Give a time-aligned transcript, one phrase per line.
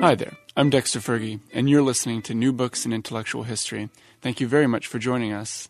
[0.00, 3.90] Hi there, I'm Dexter Fergie, and you're listening to New Books in Intellectual History.
[4.22, 5.68] Thank you very much for joining us.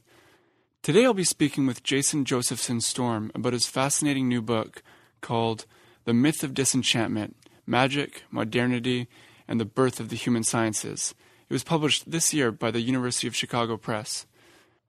[0.82, 4.84] Today I'll be speaking with Jason Josephson Storm about his fascinating new book
[5.20, 5.66] called
[6.04, 7.34] The Myth of Disenchantment
[7.66, 9.08] Magic, Modernity,
[9.48, 11.12] and the Birth of the Human Sciences.
[11.48, 14.26] It was published this year by the University of Chicago Press.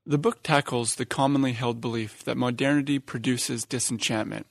[0.05, 4.45] The book tackles the commonly held belief that modernity produces disenchantment.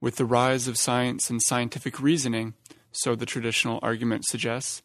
[0.00, 2.54] With the rise of science and scientific reasoning,
[2.92, 4.82] so the traditional argument suggests,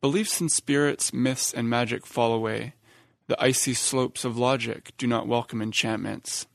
[0.00, 2.74] beliefs in spirits, myths, and magic fall away.
[3.26, 6.46] The icy slopes of logic do not welcome enchantments.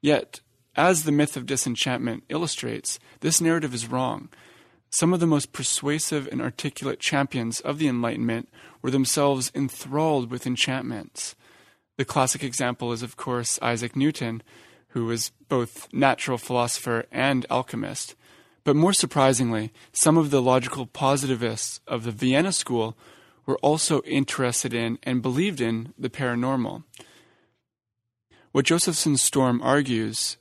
[0.00, 0.40] Yet,
[0.76, 4.28] as the myth of disenchantment illustrates, this narrative is wrong.
[4.88, 8.48] Some of the most persuasive and articulate champions of the Enlightenment
[8.82, 11.36] were themselves enthralled with enchantments.
[11.96, 14.42] The classic example is, of course, Isaac Newton,
[14.88, 18.16] who was both natural philosopher and alchemist.
[18.64, 22.96] But more surprisingly, some of the logical positivists of the Vienna school
[23.46, 26.84] were also interested in and believed in the paranormal.
[28.52, 30.36] What Josephson Storm argues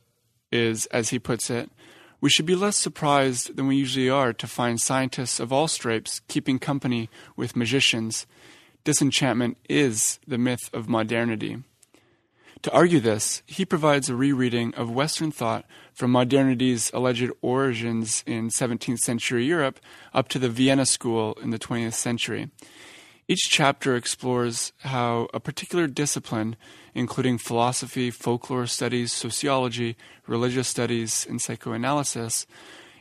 [0.51, 1.69] is, as he puts it,
[2.21, 6.19] we should be less surprised than we usually are to find scientists of all stripes
[6.27, 8.27] keeping company with magicians.
[8.83, 11.63] Disenchantment is the myth of modernity.
[12.63, 18.49] To argue this, he provides a rereading of Western thought from modernity's alleged origins in
[18.49, 19.79] 17th century Europe
[20.13, 22.49] up to the Vienna School in the 20th century.
[23.29, 26.57] Each chapter explores how a particular discipline,
[26.93, 29.95] including philosophy, folklore studies, sociology,
[30.27, 32.45] religious studies, and psychoanalysis,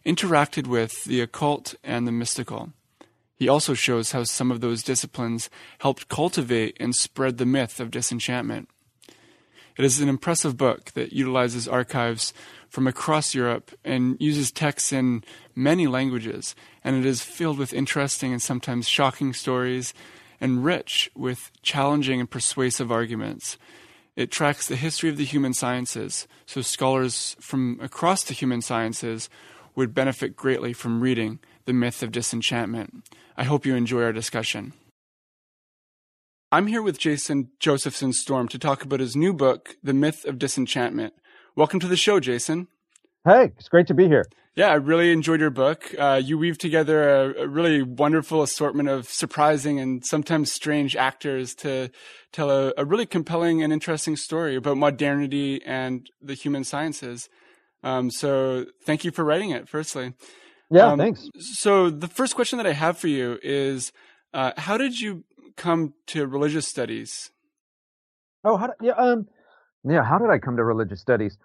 [0.06, 2.72] interacted with the occult and the mystical.
[3.34, 7.90] He also shows how some of those disciplines helped cultivate and spread the myth of
[7.90, 8.68] disenchantment.
[9.78, 12.34] It is an impressive book that utilizes archives
[12.68, 15.22] from across Europe and uses texts in
[15.54, 19.94] many languages, and it is filled with interesting and sometimes shocking stories
[20.40, 23.56] and rich with challenging and persuasive arguments.
[24.16, 29.30] It tracks the history of the human sciences, so scholars from across the human sciences
[29.76, 33.08] would benefit greatly from reading The Myth of Disenchantment.
[33.36, 34.72] I hope you enjoy our discussion.
[36.50, 40.38] I'm here with Jason Josephson Storm to talk about his new book, The Myth of
[40.38, 41.12] Disenchantment.
[41.54, 42.68] Welcome to the show, Jason.
[43.26, 44.24] Hey, it's great to be here.
[44.54, 45.94] Yeah, I really enjoyed your book.
[45.98, 51.54] Uh, you weave together a, a, really wonderful assortment of surprising and sometimes strange actors
[51.56, 51.90] to
[52.32, 57.28] tell a, a, really compelling and interesting story about modernity and the human sciences.
[57.82, 60.14] Um, so, thank you for writing it, firstly.
[60.70, 61.28] Yeah, um, thanks.
[61.38, 63.92] So, the first question that I have for you is
[64.32, 65.24] uh, how did you
[65.58, 67.30] come to religious studies?
[68.44, 69.26] Oh, how yeah, um,
[69.84, 70.02] yeah.
[70.02, 71.36] How did I come to religious studies?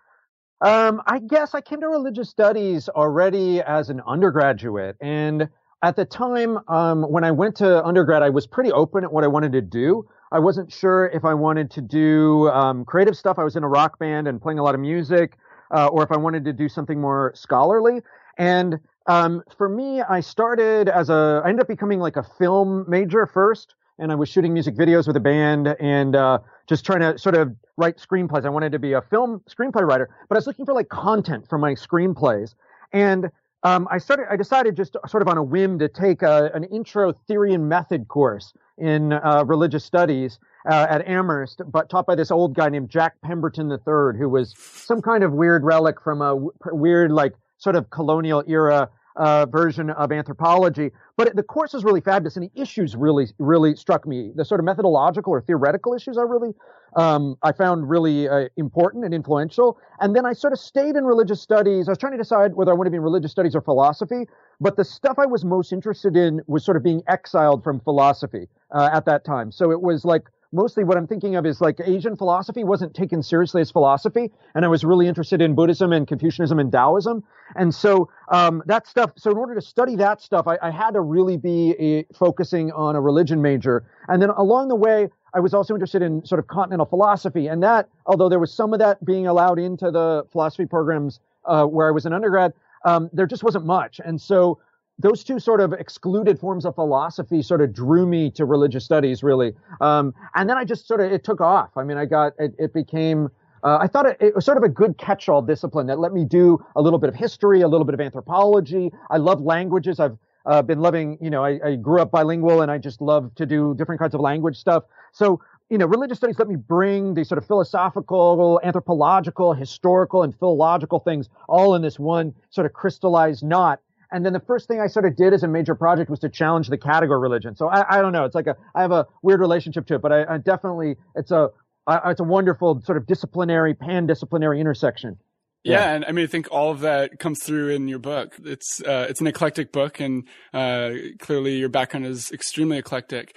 [0.62, 5.50] Um, I guess I came to religious studies already as an undergraduate, and
[5.84, 9.26] at the time um, when I went to undergrad, I was pretty open at what
[9.26, 10.08] I wanted to do.
[10.32, 13.38] I wasn't sure if I wanted to do um, creative stuff.
[13.38, 15.38] I was in a rock band and playing a lot of music,
[15.76, 18.02] uh, or if I wanted to do something more scholarly.
[18.38, 22.86] And um, for me, I started as a, I ended up becoming like a film
[22.88, 27.02] major first and I was shooting music videos with a band and uh, just trying
[27.02, 28.46] to sort of write screenplays.
[28.46, 31.48] I wanted to be a film screenplay writer, but I was looking for like content
[31.48, 32.56] for my screenplays.
[32.92, 33.30] And
[33.64, 34.28] um, I started.
[34.30, 37.70] I decided just sort of on a whim to take a, an intro theory and
[37.70, 42.70] method course in uh, religious studies uh, at Amherst, but taught by this old guy
[42.70, 47.12] named Jack Pemberton III, who was some kind of weird relic from a w- weird
[47.12, 50.92] like sort of colonial era uh, version of anthropology.
[51.18, 54.32] But the course is really fabulous, and the issues really, really struck me.
[54.36, 56.54] The sort of methodological or theoretical issues are really,
[56.96, 59.78] um, I found really uh, important and influential.
[60.00, 61.88] And then I sort of stayed in religious studies.
[61.88, 64.28] I was trying to decide whether I wanted to be in religious studies or philosophy.
[64.60, 68.48] But the stuff I was most interested in was sort of being exiled from philosophy
[68.72, 69.52] uh, at that time.
[69.52, 73.22] So it was like mostly what I'm thinking of is like Asian philosophy wasn't taken
[73.24, 77.24] seriously as philosophy, and I was really interested in Buddhism and Confucianism and Taoism,
[77.56, 79.12] and so um, that stuff.
[79.18, 82.72] So in order to study that stuff, I, I had to really be a, focusing
[82.72, 85.10] on a religion major, and then along the way.
[85.36, 88.72] I was also interested in sort of continental philosophy, and that, although there was some
[88.72, 92.54] of that being allowed into the philosophy programs uh, where I was an undergrad,
[92.86, 94.00] um, there just wasn't much.
[94.06, 94.60] And so
[95.00, 99.24] those two sort of excluded forms of philosophy sort of drew me to religious studies
[99.24, 99.54] really.
[99.82, 101.72] Um, and then i just sort of it took off.
[101.78, 103.30] I mean i got it, it became
[103.64, 106.26] uh, i thought it, it, was sort of a good catch-all discipline that let me
[106.26, 108.92] do a little bit of history a little bit of anthropology.
[109.10, 110.00] I love languages.
[110.00, 113.34] I've uh, been loving you know I, I grew up bilingual and i just love
[113.36, 114.84] to do different kinds of language stuff.
[115.14, 120.38] So you know, religious studies let me bring these sort of philosophical, anthropological, historical, and
[120.38, 123.80] philological things all in this one sort of crystallized knot
[124.14, 126.30] and then the first thing I sort of did as a major project was to
[126.30, 127.56] challenge the category religion.
[127.56, 128.26] So I, I don't know.
[128.26, 131.32] It's like a, I have a weird relationship to it, but I, I definitely, it's
[131.32, 131.50] a,
[131.88, 135.18] I, it's a wonderful sort of disciplinary, pan-disciplinary intersection.
[135.64, 135.80] Yeah.
[135.80, 135.96] yeah.
[135.96, 138.36] and I mean, I think all of that comes through in your book.
[138.44, 143.36] It's uh, it's an eclectic book, and uh, clearly your background is extremely eclectic.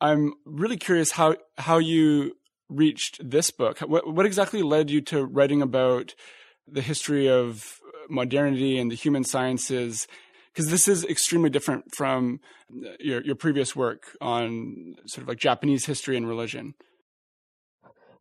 [0.00, 2.36] I'm really curious how how you
[2.68, 3.80] reached this book.
[3.80, 6.14] What what exactly led you to writing about
[6.68, 10.06] the history of modernity and the human sciences
[10.52, 12.40] because this is extremely different from
[12.98, 16.74] your your previous work on sort of like Japanese history and religion.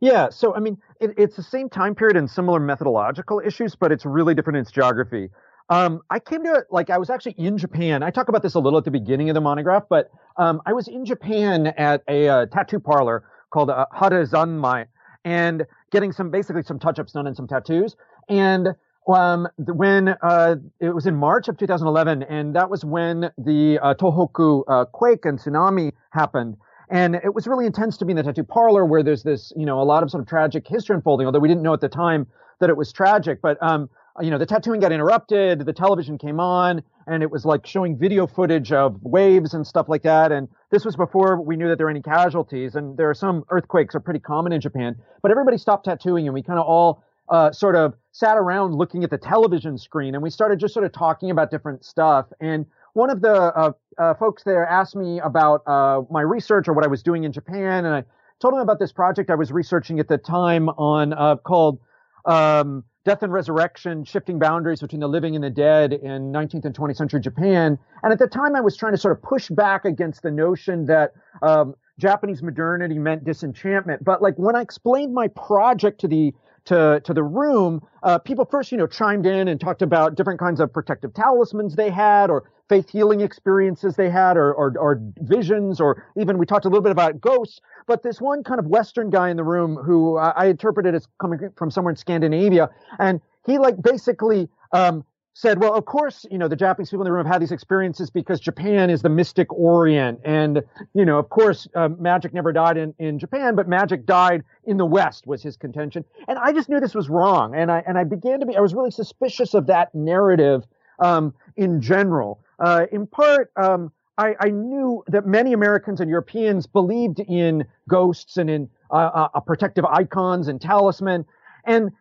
[0.01, 3.91] Yeah, so I mean, it, it's the same time period and similar methodological issues, but
[3.91, 5.29] it's really different in its geography.
[5.69, 8.03] Um, I came to it like I was actually in Japan.
[8.03, 10.73] I talk about this a little at the beginning of the monograph, but um, I
[10.73, 14.85] was in Japan at a uh, tattoo parlor called uh, Hara Zanmai
[15.23, 17.95] and getting some basically some touch ups done and some tattoos.
[18.29, 18.75] And
[19.07, 23.93] um, when uh, it was in March of 2011, and that was when the uh,
[23.93, 26.57] Tohoku uh, quake and tsunami happened.
[26.89, 29.65] And it was really intense to be in the tattoo parlor where there's this, you
[29.65, 31.89] know, a lot of sort of tragic history unfolding, although we didn't know at the
[31.89, 32.27] time
[32.59, 33.41] that it was tragic.
[33.41, 33.89] But, um,
[34.21, 37.97] you know, the tattooing got interrupted, the television came on, and it was like showing
[37.97, 40.31] video footage of waves and stuff like that.
[40.31, 42.75] And this was before we knew that there were any casualties.
[42.75, 46.33] And there are some earthquakes are pretty common in Japan, but everybody stopped tattooing and
[46.33, 50.23] we kind of all uh, sort of sat around looking at the television screen and
[50.23, 52.27] we started just sort of talking about different stuff.
[52.39, 56.73] And one of the uh, uh, folks there asked me about uh, my research or
[56.73, 58.05] what I was doing in Japan, and I
[58.39, 61.81] told him about this project I was researching at the time on uh, called
[62.23, 66.73] um, Death and Resurrection: Shifting Boundaries Between the Living and the Dead in 19th and
[66.73, 67.77] 20th Century Japan.
[68.01, 70.85] And at the time, I was trying to sort of push back against the notion
[70.85, 74.05] that um, Japanese modernity meant disenchantment.
[74.05, 76.33] But like when I explained my project to the
[76.65, 80.39] to to the room, uh, people first, you know, chimed in and talked about different
[80.39, 85.01] kinds of protective talismans they had, or faith healing experiences they had, or, or or
[85.21, 87.61] visions, or even we talked a little bit about ghosts.
[87.87, 91.07] But this one kind of Western guy in the room, who I, I interpreted as
[91.19, 92.69] coming from somewhere in Scandinavia,
[92.99, 95.05] and he like basically um,
[95.37, 97.51] said, well, of course, you know, the Japanese people in the room have had these
[97.51, 100.21] experiences because Japan is the mystic Orient.
[100.23, 104.45] And, you know, of course, uh, magic never died in, in Japan, but magic died
[104.63, 106.05] in the West was his contention.
[106.29, 107.53] And I just knew this was wrong.
[107.53, 110.63] And I, and I began to be, I was really suspicious of that narrative,
[110.99, 112.39] um, in general.
[112.57, 118.37] Uh, in part, um, I, I, knew that many Americans and Europeans believed in ghosts
[118.37, 121.25] and in uh, uh, protective icons and talisman.
[121.65, 121.91] And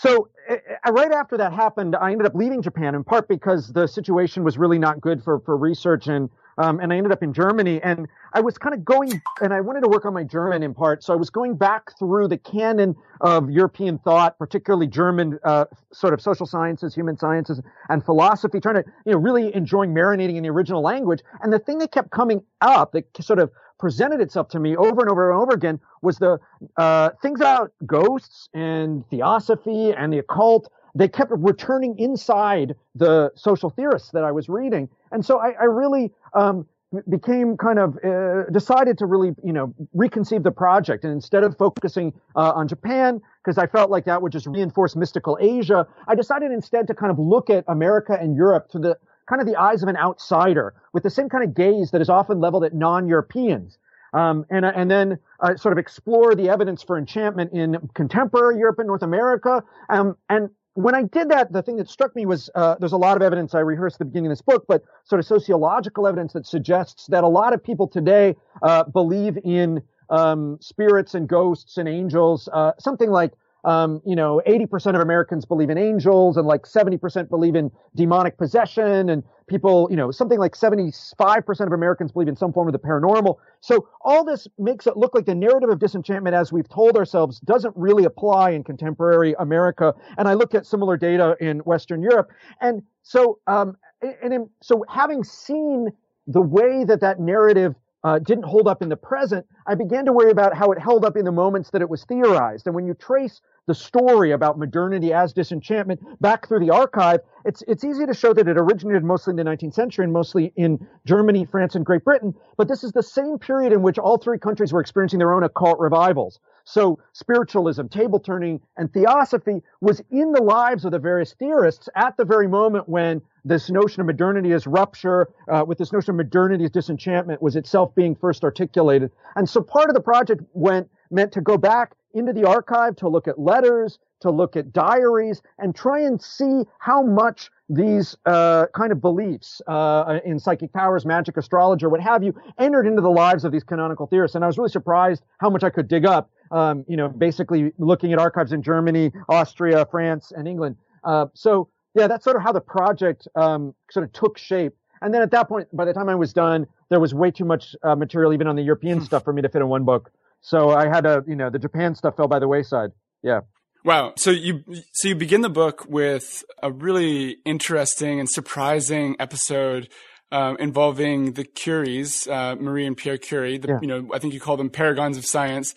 [0.00, 3.86] so uh, right after that happened, I ended up leaving Japan in part because the
[3.86, 7.32] situation was really not good for, for research and um, and I ended up in
[7.32, 10.62] Germany and I was kind of going and I wanted to work on my German
[10.62, 11.02] in part.
[11.02, 16.12] So I was going back through the canon of European thought, particularly German uh, sort
[16.12, 20.42] of social sciences, human sciences, and philosophy, trying to you know really enjoying marinating in
[20.42, 21.20] the original language.
[21.40, 23.50] And the thing that kept coming up that sort of
[23.80, 26.38] presented itself to me over and over and over again was the
[26.76, 30.70] uh, things about ghosts and theosophy and the occult.
[30.94, 35.64] They kept returning inside the social theorists that I was reading, and so I, I
[35.64, 36.66] really um,
[37.08, 41.56] became kind of uh, decided to really you know reconceive the project, and instead of
[41.56, 46.14] focusing uh, on Japan because I felt like that would just reinforce mystical Asia, I
[46.14, 48.98] decided instead to kind of look at America and Europe through the
[49.30, 52.10] kind of the eyes of an outsider with the same kind of gaze that is
[52.10, 53.78] often leveled at non-Europeans.
[54.12, 58.58] Um, and, uh, and then uh, sort of explore the evidence for enchantment in contemporary
[58.58, 59.62] Europe and North America.
[59.88, 62.96] Um, and when I did that, the thing that struck me was uh, there's a
[62.96, 66.08] lot of evidence I rehearsed at the beginning of this book, but sort of sociological
[66.08, 71.28] evidence that suggests that a lot of people today uh, believe in um, spirits and
[71.28, 72.48] ghosts and angels.
[72.52, 73.32] Uh, something like
[73.64, 78.38] um, you know, 80% of Americans believe in angels and like 70% believe in demonic
[78.38, 82.72] possession and people, you know, something like 75% of Americans believe in some form of
[82.72, 83.36] the paranormal.
[83.60, 87.40] So all this makes it look like the narrative of disenchantment, as we've told ourselves,
[87.40, 89.94] doesn't really apply in contemporary America.
[90.16, 92.30] And I look at similar data in Western Europe.
[92.60, 95.90] And so, um, and in, so having seen
[96.26, 100.12] the way that that narrative uh, didn't hold up in the present, I began to
[100.12, 102.66] worry about how it held up in the moments that it was theorized.
[102.66, 103.40] And when you trace
[103.70, 108.34] the story about modernity as disenchantment back through the archive, it's it's easy to show
[108.34, 112.02] that it originated mostly in the 19th century and mostly in Germany, France, and Great
[112.02, 112.34] Britain.
[112.56, 115.44] But this is the same period in which all three countries were experiencing their own
[115.44, 116.40] occult revivals.
[116.64, 122.16] So spiritualism, table turning, and theosophy was in the lives of the various theorists at
[122.16, 126.16] the very moment when this notion of modernity as rupture, uh, with this notion of
[126.16, 129.12] modernity as disenchantment, was itself being first articulated.
[129.36, 133.08] And so part of the project went meant to go back into the archive to
[133.08, 138.66] look at letters, to look at diaries, and try and see how much these uh,
[138.74, 143.00] kind of beliefs uh, in psychic powers, magic, astrology, or what have you, entered into
[143.00, 144.34] the lives of these canonical theorists.
[144.34, 146.30] And I was really surprised how much I could dig up.
[146.52, 150.74] Um, you know, basically looking at archives in Germany, Austria, France, and England.
[151.04, 154.74] Uh, so yeah, that's sort of how the project um, sort of took shape.
[155.02, 157.44] And then at that point, by the time I was done, there was way too
[157.44, 160.10] much uh, material even on the European stuff for me to fit in one book.
[160.40, 162.90] So I had to, you know, the Japan stuff fell by the wayside.
[163.22, 163.40] Yeah.
[163.84, 164.12] Wow.
[164.16, 169.88] So you so you begin the book with a really interesting and surprising episode
[170.32, 173.58] um, involving the Curies, uh, Marie and Pierre Curie.
[173.58, 173.78] The, yeah.
[173.80, 175.74] You know, I think you call them paragons of science,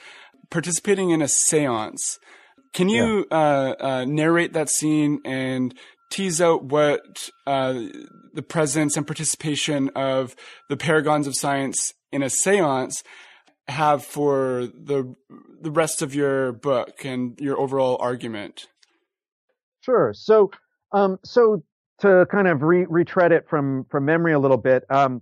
[0.50, 2.20] participating in a séance.
[2.74, 3.38] Can you yeah.
[3.38, 5.74] uh, uh, narrate that scene and
[6.12, 7.80] tease out what uh,
[8.34, 10.36] the presence and participation of
[10.70, 13.04] the paragons of science in a séance
[13.68, 15.16] have for the
[15.62, 18.68] the rest of your book and your overall argument?
[19.82, 20.14] Sure.
[20.14, 20.52] So,
[20.92, 21.64] um, so
[22.00, 24.84] to kind of re- retread it from from memory a little bit.
[24.90, 25.22] Um,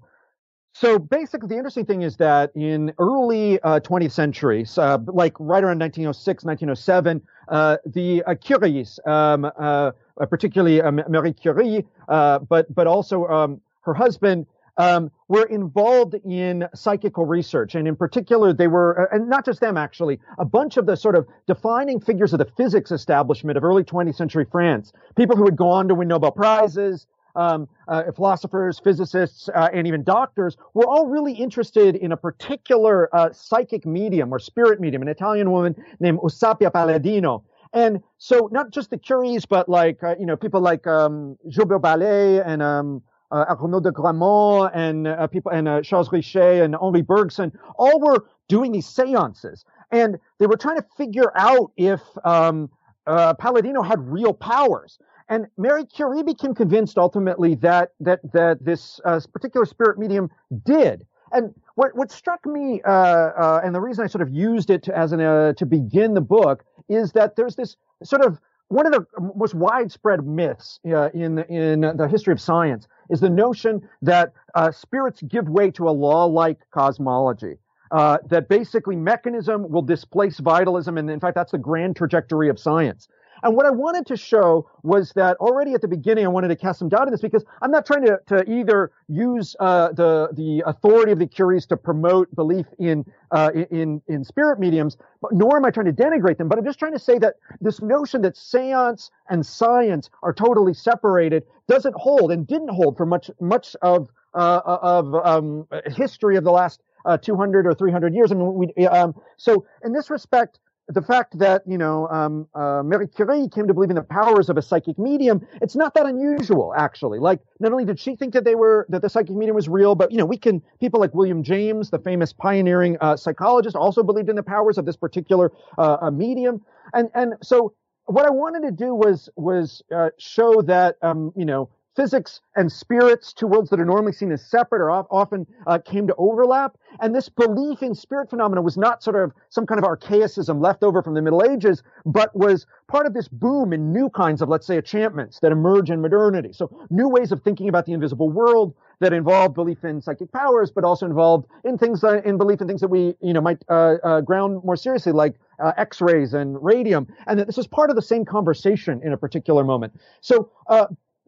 [0.74, 5.64] so basically, the interesting thing is that in early uh, 20th century, uh, like right
[5.64, 9.92] around 1906, 1907, uh, the uh, Curies, um, uh, uh,
[10.28, 14.46] particularly Marie Curie, but but also um, her husband,
[14.78, 17.76] um, were involved in psychical research.
[17.76, 20.96] And in particular, they were, uh, and not just them actually, a bunch of the
[20.96, 24.94] sort of defining figures of the physics establishment of early 20th century France.
[25.16, 29.88] People who had gone on to win Nobel Prizes, um, uh, philosophers, physicists, uh, and
[29.88, 35.02] even doctors were all really interested in a particular uh, psychic medium or spirit medium,
[35.02, 37.44] an Italian woman named Eusapia Palladino.
[37.74, 41.80] And so not just the Curies, but like, uh, you know, people like um, Gilbert
[41.80, 43.02] Ballet and um,
[43.32, 48.00] uh, Arnaud de Gramont and uh, people and uh, Charles Richet and Henri Bergson all
[48.00, 52.70] were doing these seances, and they were trying to figure out if um,
[53.08, 55.00] uh, Palladino had real powers.
[55.30, 60.30] And Mary Curie became convinced ultimately that that that this uh, particular spirit medium
[60.64, 61.06] did.
[61.32, 64.98] And what what struck me, uh, and the reason I sort of used it to,
[64.98, 65.20] as an
[65.56, 70.26] to begin the book is that there's this sort of one of the most widespread
[70.26, 75.50] myths uh, in in the history of science is the notion that uh, spirits give
[75.50, 77.58] way to a law-like cosmology.
[77.92, 82.58] Uh, that basically mechanism will displace vitalism, and in fact, that's the grand trajectory of
[82.58, 83.10] science.
[83.44, 86.56] And what I wanted to show was that already at the beginning, I wanted to
[86.56, 90.30] cast some doubt in this because I'm not trying to, to either use uh, the
[90.34, 95.34] the authority of the Curies to promote belief in uh, in in spirit mediums, but,
[95.34, 96.48] nor am I trying to denigrate them.
[96.48, 100.74] But I'm just trying to say that this notion that seance and science are totally
[100.74, 106.44] separated doesn't hold and didn't hold for much much of uh, of um, history of
[106.44, 108.32] the last uh, 200 or 300 years.
[108.32, 112.82] I mean, we, um, so in this respect, the fact that you know um, uh,
[112.84, 116.06] Marie Curie came to believe in the powers of a psychic medium, it's not that
[116.06, 117.20] unusual actually.
[117.20, 119.96] Like not only did she think that they were that the psychic medium was real,
[119.96, 124.04] but you know we can people like William James, the famous pioneering uh, psychologist, also
[124.04, 126.62] believed in the powers of this particular uh, medium.
[126.94, 127.74] And and so
[128.06, 132.72] what I wanted to do was was uh, show that um, you know physics and
[132.72, 136.78] spirits, two worlds that are normally seen as separate or often uh, came to overlap.
[137.00, 140.84] And this belief in spirit phenomena was not sort of some kind of archaicism left
[140.84, 144.50] over from the Middle Ages, but was part of this boom in new kinds of,
[144.50, 146.54] let's say, enchantments that emerge in modernity.
[146.54, 150.72] So new ways of thinking about the invisible world that involved belief in psychic powers,
[150.72, 153.64] but also involved in things, uh, in belief in things that we, you know, might
[153.68, 157.90] uh, uh ground more seriously, like uh, X-rays and radium, and that this was part
[157.90, 160.00] of the same conversation in a particular moment.
[160.22, 160.52] So,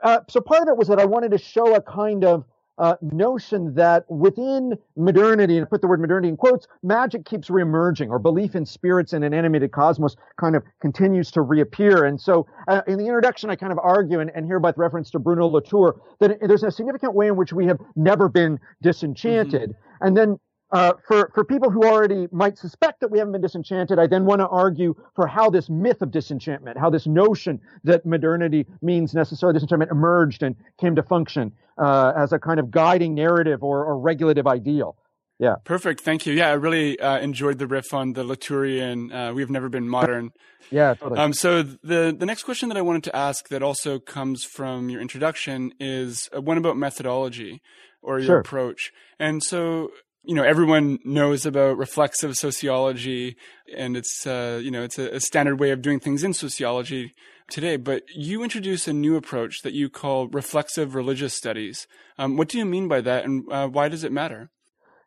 [0.03, 2.45] uh, so part of it was that I wanted to show a kind of
[2.77, 7.50] uh, notion that within modernity, and I put the word modernity in quotes, magic keeps
[7.50, 12.05] reemerging, or belief in spirits in an animated cosmos kind of continues to reappear.
[12.05, 15.12] And so, uh, in the introduction, I kind of argue, and, and here by reference
[15.12, 19.69] to Bruno Latour, that there's a significant way in which we have never been disenchanted.
[19.69, 20.07] Mm-hmm.
[20.07, 20.39] And then
[20.73, 24.25] uh, for, for people who already might suspect that we haven't been disenchanted, I then
[24.25, 29.13] want to argue for how this myth of disenchantment, how this notion that modernity means
[29.13, 33.85] necessarily disenchantment emerged and came to function uh, as a kind of guiding narrative or,
[33.85, 34.97] or regulative ideal.
[35.37, 35.55] Yeah.
[35.63, 36.01] Perfect.
[36.01, 36.33] Thank you.
[36.33, 39.13] Yeah, I really uh, enjoyed the riff on the Latourian.
[39.13, 40.31] Uh, we've never been modern.
[40.71, 41.19] yeah, totally.
[41.19, 44.89] Um, so the the next question that I wanted to ask that also comes from
[44.89, 47.61] your introduction is uh, one about methodology
[48.03, 48.39] or your sure.
[48.39, 48.91] approach.
[49.19, 49.91] And so
[50.23, 53.35] you know everyone knows about reflexive sociology
[53.75, 57.13] and it's uh, you know it's a, a, standard way of doing things in sociology
[57.49, 57.75] today.
[57.77, 61.87] But you introduce a new approach that you call reflexive religious studies.
[62.17, 64.49] Um, what do you mean by that and uh, why does it matter?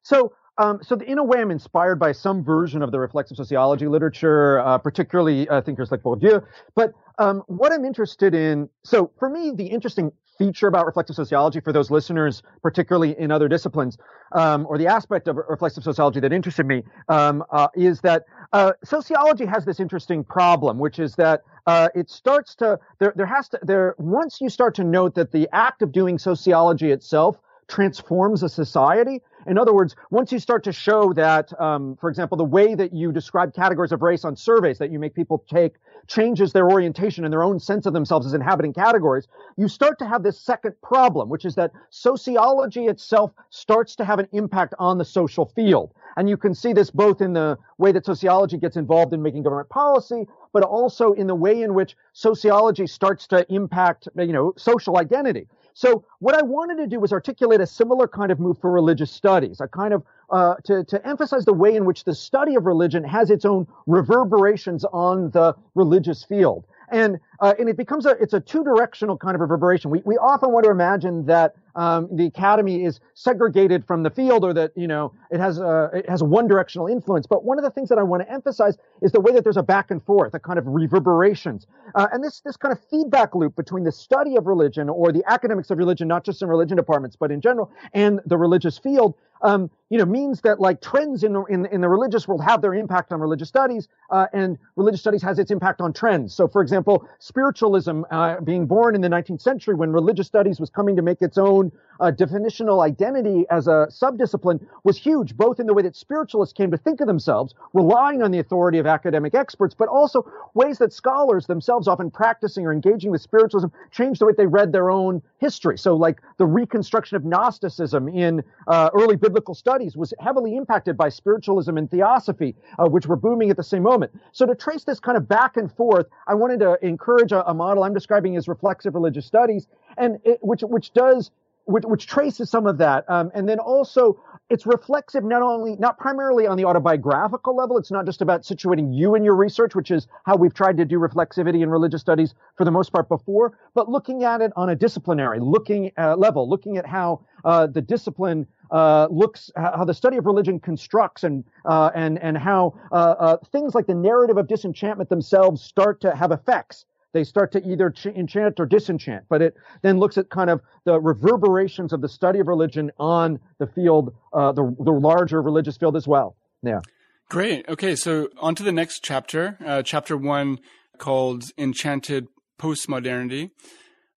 [0.03, 3.87] So um, so in a way, I'm inspired by some version of the reflexive sociology
[3.87, 6.43] literature, uh, particularly thinkers like Bourdieu.
[6.75, 11.61] But um, what I'm interested in, so for me, the interesting feature about reflective sociology
[11.61, 13.99] for those listeners, particularly in other disciplines,
[14.33, 18.73] um, or the aspect of reflexive sociology that interested me, um, uh, is that uh,
[18.85, 23.13] sociology has this interesting problem, which is that uh, it starts to there.
[23.17, 26.91] There has to there once you start to note that the act of doing sociology
[26.93, 27.39] itself
[27.69, 29.23] transforms a society.
[29.47, 32.93] In other words, once you start to show that, um, for example, the way that
[32.93, 35.75] you describe categories of race on surveys that you make people take
[36.09, 40.07] changes their orientation and their own sense of themselves as inhabiting categories, you start to
[40.07, 44.99] have this second problem, which is that sociology itself starts to have an impact on
[44.99, 45.93] the social field.
[46.17, 49.43] And you can see this both in the way that sociology gets involved in making
[49.43, 50.27] government policy,
[50.57, 55.47] but also in the way in which sociology starts to impact, you know, social identity.
[55.75, 59.11] So what I wanted to do was articulate a similar kind of move for religious
[59.11, 62.65] studies, a kind of uh, to, to emphasize the way in which the study of
[62.65, 66.65] religion has its own reverberations on the religious field.
[66.89, 69.91] And, uh, and it becomes a, it's a two directional kind of reverberation.
[69.91, 74.45] We, we often want to imagine that um, the academy is segregated from the field
[74.45, 77.27] or that, you know, it has a, it has a one directional influence.
[77.27, 79.59] But one of the things that I want to emphasize is the way that there's
[79.59, 81.67] a back and forth, a kind of reverberations.
[81.95, 85.23] Uh, and this, this kind of feedback loop between the study of religion or the
[85.27, 89.15] academics of religion, not just in religion departments, but in general, and the religious field,
[89.43, 92.63] um, you know, means that like trends in the, in, in the religious world have
[92.63, 96.35] their impact on religious studies, uh, and religious studies has its impact on trends.
[96.35, 100.71] So, for example, spiritualism uh, being born in the 19th century when religious studies was
[100.71, 105.67] coming to make its own uh, definitional identity as a subdiscipline was huge, both in
[105.67, 109.35] the way that spiritualists came to think of themselves, relying on the authority of academic
[109.35, 114.27] experts, but also ways that scholars themselves, often practicing or engaging with spiritualism, changed the
[114.27, 115.79] way they read their own history.
[115.79, 121.09] So, like the reconstruction of Gnosticism in uh, early biblical studies was heavily impacted by
[121.09, 124.13] spiritualism and theosophy, uh, which were booming at the same moment.
[124.33, 127.55] So, to trace this kind of back and forth, I wanted to encourage a, a
[127.55, 131.31] model I'm describing as reflexive religious studies, and it, which which does
[131.67, 133.09] which, which traces some of that.
[133.11, 137.77] Um, and then also it's reflexive not only, not primarily on the autobiographical level.
[137.77, 140.85] It's not just about situating you in your research, which is how we've tried to
[140.85, 144.71] do reflexivity in religious studies for the most part before, but looking at it on
[144.71, 149.95] a disciplinary looking uh, level, looking at how uh, the discipline uh, looks how the
[149.95, 154.37] study of religion constructs and uh, and and how uh, uh, things like the narrative
[154.37, 159.25] of disenchantment themselves start to have effects they start to either ch- enchant or disenchant.
[159.29, 163.41] But it then looks at kind of the reverberations of the study of religion on
[163.59, 166.37] the field, uh, the, the larger religious field as well.
[166.63, 166.81] Yeah.
[167.29, 167.69] Great.
[167.69, 167.97] Okay.
[167.97, 170.59] So on to the next chapter, uh, chapter one
[170.99, 173.51] called Enchanted Postmodernity.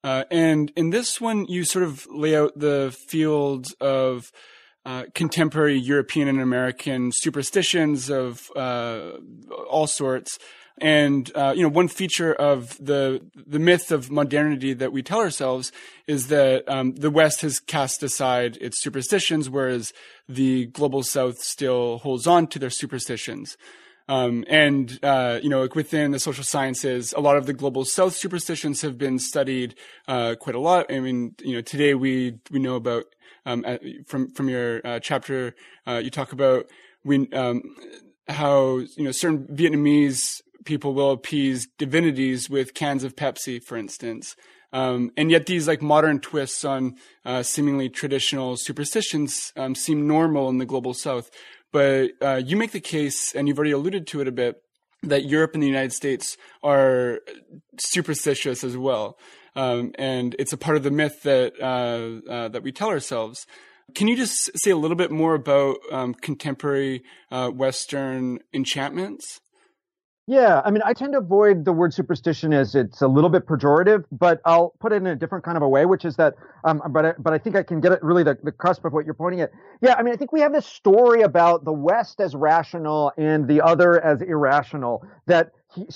[0.04, 4.32] Uh, and in this one, you sort of lay out the field of
[4.86, 9.12] uh, contemporary European and American superstitions of uh,
[9.70, 10.40] all sorts,
[10.82, 15.20] and uh, you know, one feature of the the myth of modernity that we tell
[15.20, 15.72] ourselves
[16.08, 19.94] is that um, the West has cast aside its superstitions, whereas
[20.28, 23.58] the global South still holds on to their superstitions.
[24.08, 27.86] Um, and uh, you know, like within the social sciences, a lot of the global
[27.86, 29.76] South superstitions have been studied
[30.08, 30.92] uh, quite a lot.
[30.92, 33.06] I mean, you know, today we we know about
[33.46, 33.66] um,
[34.06, 35.56] from from your uh, chapter,
[35.88, 36.66] uh, you talk about
[37.04, 37.62] we um,
[38.28, 44.36] how you know certain Vietnamese people will appease divinities with cans of Pepsi, for instance.
[44.72, 46.96] Um, and yet these like modern twists on
[47.26, 51.32] uh, seemingly traditional superstitions um, seem normal in the global south.
[51.72, 54.62] But uh, you make the case, and you've already alluded to it a bit,
[55.04, 57.22] that Europe and the United States are
[57.78, 59.18] superstitious as well.
[59.56, 63.48] Um, and it's a part of the myth that uh, uh that we tell ourselves.
[63.96, 69.42] Can you just say a little bit more about um, contemporary uh, Western enchantments?
[70.30, 73.48] Yeah, I mean, I tend to avoid the word superstition as it's a little bit
[73.48, 76.36] pejorative, but I'll put it in a different kind of a way, which is that,
[76.66, 78.94] um, but I, but I think I can get it really the, the cusp of
[78.94, 79.50] what you're pointing at.
[79.82, 83.48] Yeah, I mean, I think we have this story about the West as rational and
[83.48, 85.52] the other as irrational that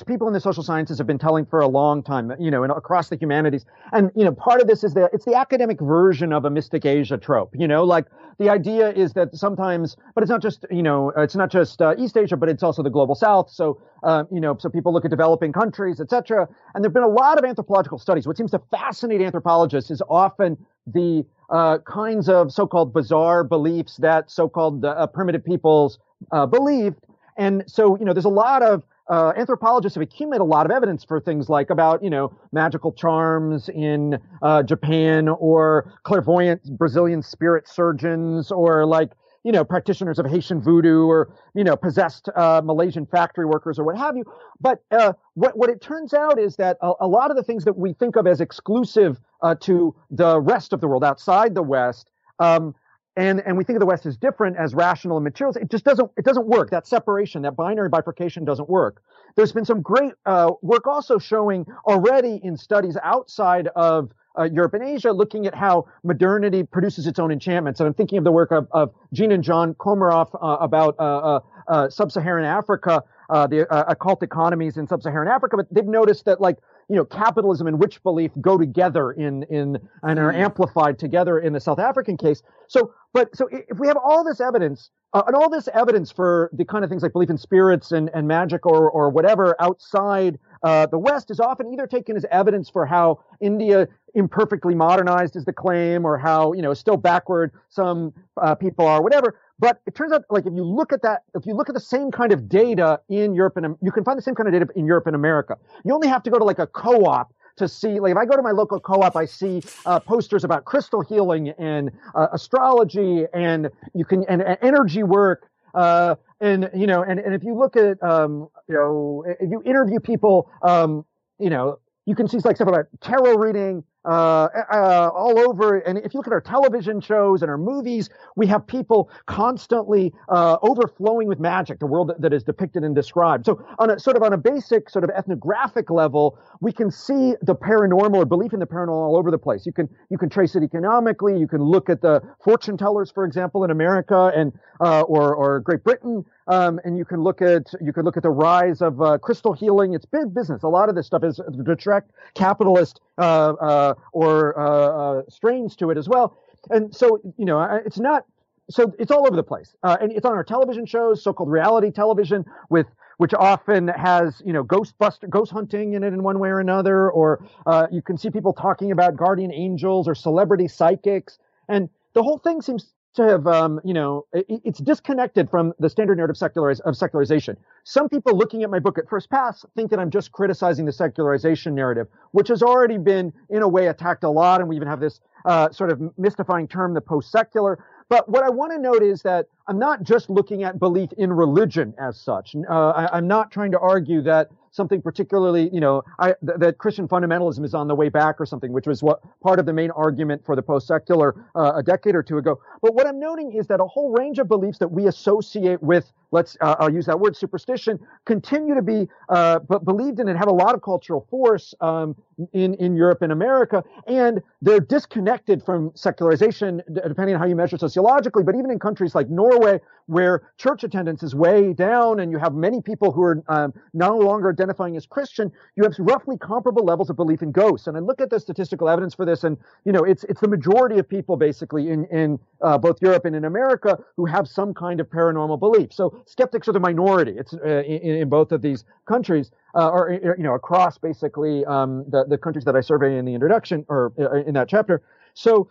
[0.05, 2.71] people in the social sciences have been telling for a long time, you know, and
[2.71, 3.65] across the humanities.
[3.91, 6.85] And, you know, part of this is that it's the academic version of a mystic
[6.85, 8.05] Asia trope, you know, like
[8.39, 11.95] the idea is that sometimes, but it's not just, you know, it's not just uh,
[11.97, 13.49] East Asia, but it's also the global South.
[13.49, 16.47] So, uh, you know, so people look at developing countries, etc.
[16.73, 18.27] And there've been a lot of anthropological studies.
[18.27, 20.57] What seems to fascinate anthropologists is often
[20.87, 25.99] the uh, kinds of so-called bizarre beliefs that so-called uh, primitive peoples
[26.31, 27.05] uh, believed.
[27.37, 30.71] And so, you know, there's a lot of uh, anthropologists have accumulated a lot of
[30.71, 37.21] evidence for things like about, you know, magical charms in uh, Japan or clairvoyant Brazilian
[37.21, 39.11] spirit surgeons or like,
[39.43, 43.83] you know, practitioners of Haitian voodoo or, you know, possessed uh, Malaysian factory workers or
[43.83, 44.23] what have you.
[44.61, 47.65] But uh, what, what it turns out is that a, a, lot of the things
[47.65, 51.63] that we think of as exclusive uh, to the rest of the world outside the
[51.63, 52.73] West um,
[53.15, 55.55] and and we think of the West as different as rational and materials.
[55.55, 56.71] It just doesn't it doesn't work.
[56.71, 59.01] That separation, that binary bifurcation, doesn't work.
[59.35, 64.73] There's been some great uh, work also showing already in studies outside of uh, Europe
[64.73, 67.79] and Asia, looking at how modernity produces its own enchantments.
[67.79, 71.03] And I'm thinking of the work of, of Jean and John Comaroff uh, about uh,
[71.03, 75.57] uh, uh, sub-Saharan Africa, the occult economies in sub-Saharan Africa.
[75.57, 76.57] But they've noticed that like
[76.89, 80.37] you know, capitalism and witch belief go together in, in, and are mm.
[80.37, 82.43] amplified together in the South African case.
[82.67, 86.49] So, but, so if we have all this evidence, uh, and all this evidence for
[86.53, 90.39] the kind of things like belief in spirits and, and magic or, or whatever outside,
[90.63, 95.45] uh, the West is often either taken as evidence for how India imperfectly modernized is
[95.45, 99.39] the claim or how, you know, still backward some uh, people are, whatever.
[99.59, 101.81] But it turns out, like, if you look at that, if you look at the
[101.81, 104.67] same kind of data in Europe and you can find the same kind of data
[104.75, 105.57] in Europe and America.
[105.85, 108.35] You only have to go to like a co-op to see, like, if I go
[108.35, 113.69] to my local co-op, I see uh, posters about crystal healing and uh, astrology, and
[113.93, 115.49] you can and, and energy work.
[115.73, 119.61] Uh, and you know, and, and if you look at, um, you know, if you
[119.65, 121.05] interview people, um,
[121.39, 125.77] you know, you can see like stuff about tarot reading, uh, uh, all over.
[125.79, 130.13] And if you look at our television shows and our movies, we have people constantly
[130.29, 133.45] uh, overflowing with magic, the world that, that is depicted and described.
[133.45, 137.35] So on a sort of on a basic sort of ethnographic level, we can see
[137.41, 139.65] the paranormal or belief in the paranormal all over the place.
[139.65, 141.37] You can you can trace it economically.
[141.39, 145.59] You can look at the fortune tellers, for example, in America and uh, or or
[145.61, 146.25] Great Britain.
[146.47, 149.53] Um, and you can look at you can look at the rise of uh, crystal
[149.53, 149.93] healing.
[149.93, 150.63] It's big business.
[150.63, 155.89] A lot of this stuff is direct capitalist uh, uh, or uh, uh, strains to
[155.91, 156.37] it as well.
[156.69, 158.25] And so you know, it's not.
[158.69, 161.91] So it's all over the place, uh, and it's on our television shows, so-called reality
[161.91, 166.47] television, with which often has you know ghostbuster ghost hunting in it in one way
[166.47, 167.45] or another, or
[167.91, 172.61] you can see people talking about guardian angels or celebrity psychics, and the whole thing
[172.61, 176.41] seems to have, um, you know, it, it's disconnected from the standard narrative
[176.85, 177.57] of secularization.
[177.83, 180.91] Some people looking at my book at first pass think that I'm just criticizing the
[180.91, 184.61] secularization narrative, which has already been, in a way, attacked a lot.
[184.61, 187.83] And we even have this uh, sort of mystifying term, the post-secular.
[188.09, 191.31] But what I want to note is that I'm not just looking at belief in
[191.31, 192.55] religion as such.
[192.69, 196.79] Uh, I, I'm not trying to argue that something particularly, you know, I, th- that
[196.79, 199.73] Christian fundamentalism is on the way back or something, which was what part of the
[199.73, 202.59] main argument for the post-secular uh, a decade or two ago.
[202.81, 206.11] But what I'm noting is that a whole range of beliefs that we associate with,
[206.31, 210.37] let's, uh, I'll use that word, superstition, continue to be uh, b- believed in and
[210.37, 212.15] have a lot of cultural force um,
[212.51, 217.77] in in Europe and America, and they're disconnected from secularization, depending on how you measure
[217.77, 218.43] sociologically.
[218.43, 222.55] But even in countries like Norway, where church attendance is way down, and you have
[222.55, 227.09] many people who are um, no longer identifying as Christian, you have roughly comparable levels
[227.09, 227.87] of belief in ghosts.
[227.87, 230.47] And I look at the statistical evidence for this, and you know, it's it's the
[230.47, 234.73] majority of people basically in in uh, both Europe and in America who have some
[234.73, 235.91] kind of paranormal belief.
[235.91, 237.33] So skeptics are the minority.
[237.37, 242.05] It's uh, in, in, both of these countries, uh, or you know, across basically um,
[242.09, 245.03] the the countries that I survey in the introduction or uh, in that chapter.
[245.33, 245.69] So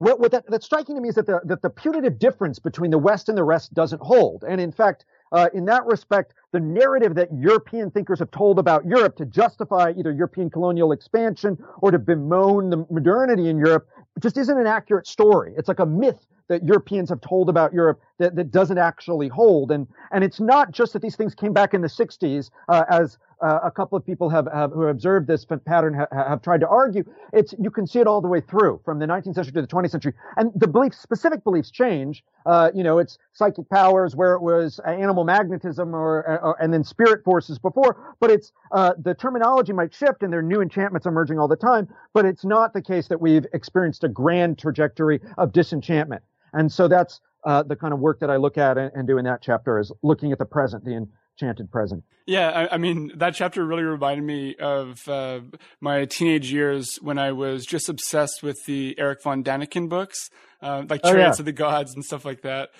[0.00, 2.90] what, what that, that's striking to me is that the, that the putative difference between
[2.90, 4.44] the West and the rest doesn't hold.
[4.48, 8.84] And in fact, uh, in that respect, the narrative that European thinkers have told about
[8.84, 13.88] Europe to justify either European colonial expansion or to bemoan the modernity in Europe
[14.20, 15.54] just isn't an accurate story.
[15.56, 19.70] It's like a myth that Europeans have told about Europe that, that doesn't actually hold.
[19.70, 23.18] And and it's not just that these things came back in the 60s, uh, as
[23.40, 26.68] uh, a couple of people have, have who observed this pattern ha, have tried to
[26.68, 27.04] argue.
[27.32, 29.68] It's you can see it all the way through from the 19th century to the
[29.68, 32.24] 20th century, and the beliefs, specific beliefs, change.
[32.46, 36.82] Uh, you know, it's psychic powers where it was animal magnetism or, or and then
[36.82, 41.06] spirit forces before, but it's uh, the terminology might shift and there are new enchantments
[41.06, 41.88] emerging all the time.
[42.12, 46.22] But it's not the case that we've experienced a grand trajectory of disenchantment.
[46.52, 49.18] And so that's uh, the kind of work that I look at and, and, do
[49.18, 51.06] in that chapter is looking at the present, the
[51.40, 52.04] enchanted present.
[52.26, 55.40] Yeah, I, I mean that chapter really reminded me of uh,
[55.80, 60.28] my teenage years when I was just obsessed with the Eric von Däniken books,
[60.60, 61.40] uh, like Chariots oh, yeah.
[61.40, 62.70] of the Gods and stuff like that.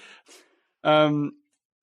[0.85, 1.33] Um,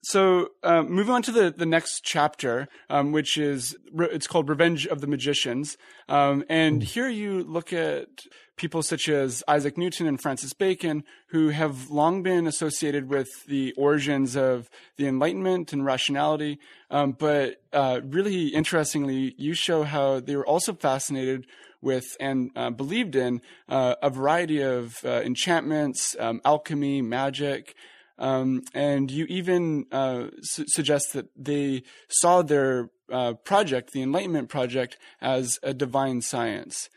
[0.04, 4.88] so uh, moving on to the, the next chapter, um, which is it's called Revenge
[4.88, 6.86] of the Magicians, um, and mm.
[6.86, 8.08] here you look at
[8.58, 13.72] people such as Isaac Newton and Francis Bacon, who have long been associated with the
[13.78, 16.60] origins of the Enlightenment and rationality.
[16.90, 21.46] Um, but uh, really interestingly, you show how they were also fascinated
[21.82, 27.76] with and uh, believed in uh, a variety of uh, enchantments, um, alchemy, magic.
[28.18, 34.50] Um, and you even uh, su- suggest that they saw their uh, project, the Enlightenment
[34.50, 36.90] project, as a divine science.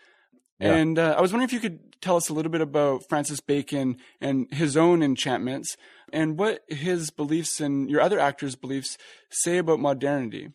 [0.60, 0.74] Yeah.
[0.74, 3.40] And uh, I was wondering if you could tell us a little bit about Francis
[3.40, 5.76] Bacon and his own enchantments
[6.12, 8.98] and what his beliefs and your other actors' beliefs
[9.30, 10.50] say about modernity.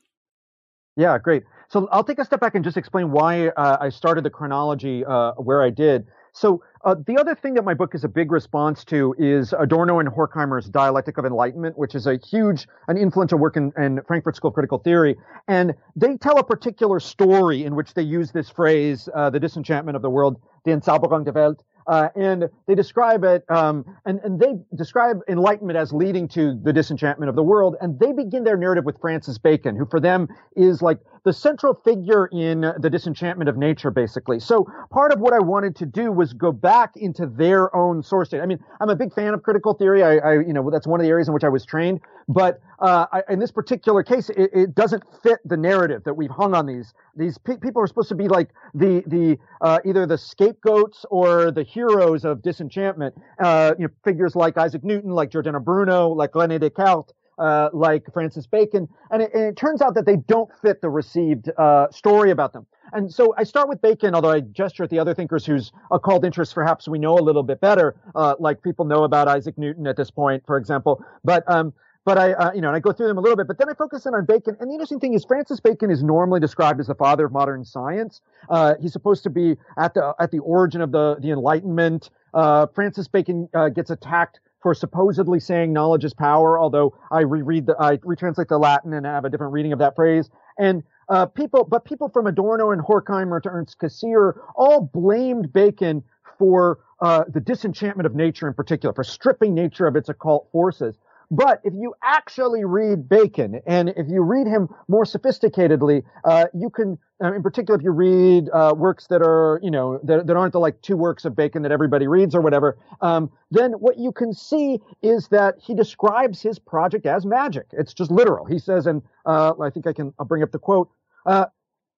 [0.96, 1.44] Yeah, great.
[1.70, 5.04] So I'll take a step back and just explain why uh, I started the chronology
[5.04, 6.08] uh, where I did.
[6.36, 10.00] So uh, the other thing that my book is a big response to is Adorno
[10.00, 14.36] and Horkheimer's Dialectic of Enlightenment, which is a huge, an influential work in, in Frankfurt
[14.36, 15.16] School of Critical Theory.
[15.48, 19.96] And they tell a particular story in which they use this phrase, uh, the disenchantment
[19.96, 21.64] of the world, die Entzauberung der Welt.
[21.88, 26.74] Uh, and they describe it, um, and, and they describe enlightenment as leading to the
[26.74, 27.76] disenchantment of the world.
[27.82, 31.74] And they begin their narrative with Francis Bacon, who for them is like the central
[31.74, 34.40] figure in the disenchantment of nature, basically.
[34.40, 38.30] So part of what I wanted to do was go back into their own source
[38.30, 38.44] data.
[38.44, 40.04] I mean, I'm a big fan of critical theory.
[40.04, 42.00] I, I you know, that's one of the areas in which I was trained.
[42.28, 46.32] But uh, I, in this particular case, it, it, doesn't fit the narrative that we've
[46.32, 46.94] hung on these.
[47.16, 51.52] These pe- people are supposed to be like the the uh, either the scapegoats or
[51.52, 53.14] the heroes of disenchantment.
[53.38, 58.04] Uh, you know, figures like Isaac Newton, like Giordano Bruno, like René Descartes uh, like
[58.14, 61.90] Francis Bacon, and it, and it, turns out that they don't fit the received uh,
[61.92, 62.66] story about them.
[62.94, 66.24] And so I start with Bacon, although I gesture at the other thinkers whose occult
[66.24, 69.88] interests perhaps we know a little bit better, uh, like people know about Isaac Newton
[69.88, 71.04] at this point, for example.
[71.24, 71.74] But um,
[72.06, 73.68] but I, uh, you know, and I go through them a little bit, but then
[73.70, 74.56] I focus in on Bacon.
[74.60, 77.66] And the interesting thing is, Francis Bacon is normally described as the father of modern
[77.66, 78.22] science.
[78.48, 82.12] Uh, he's supposed to be at the at the origin of the the Enlightenment.
[82.34, 87.68] Uh, Francis Bacon uh, gets attacked for supposedly saying knowledge is power, although I reread
[87.68, 90.30] the, I retranslate the Latin and have a different reading of that phrase.
[90.58, 96.04] And uh, people, but people from Adorno and Horkheimer to Ernst Cassirer all blamed Bacon
[96.40, 100.98] for uh, the disenchantment of nature in particular, for stripping nature of its occult forces.
[101.32, 106.70] But if you actually read Bacon, and if you read him more sophisticatedly, uh, you
[106.70, 110.36] can, uh, in particular, if you read uh, works that are, you know, that, that
[110.36, 113.98] aren't the like two works of Bacon that everybody reads or whatever, um, then what
[113.98, 117.66] you can see is that he describes his project as magic.
[117.72, 118.46] It's just literal.
[118.46, 120.90] He says, and uh, I think I can, I'll bring up the quote.
[121.26, 121.48] Uh,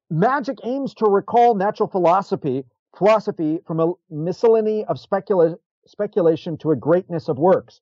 [0.10, 2.64] magic aims to recall natural philosophy,
[2.98, 7.82] philosophy from a miscellany of specula- speculation to a greatness of works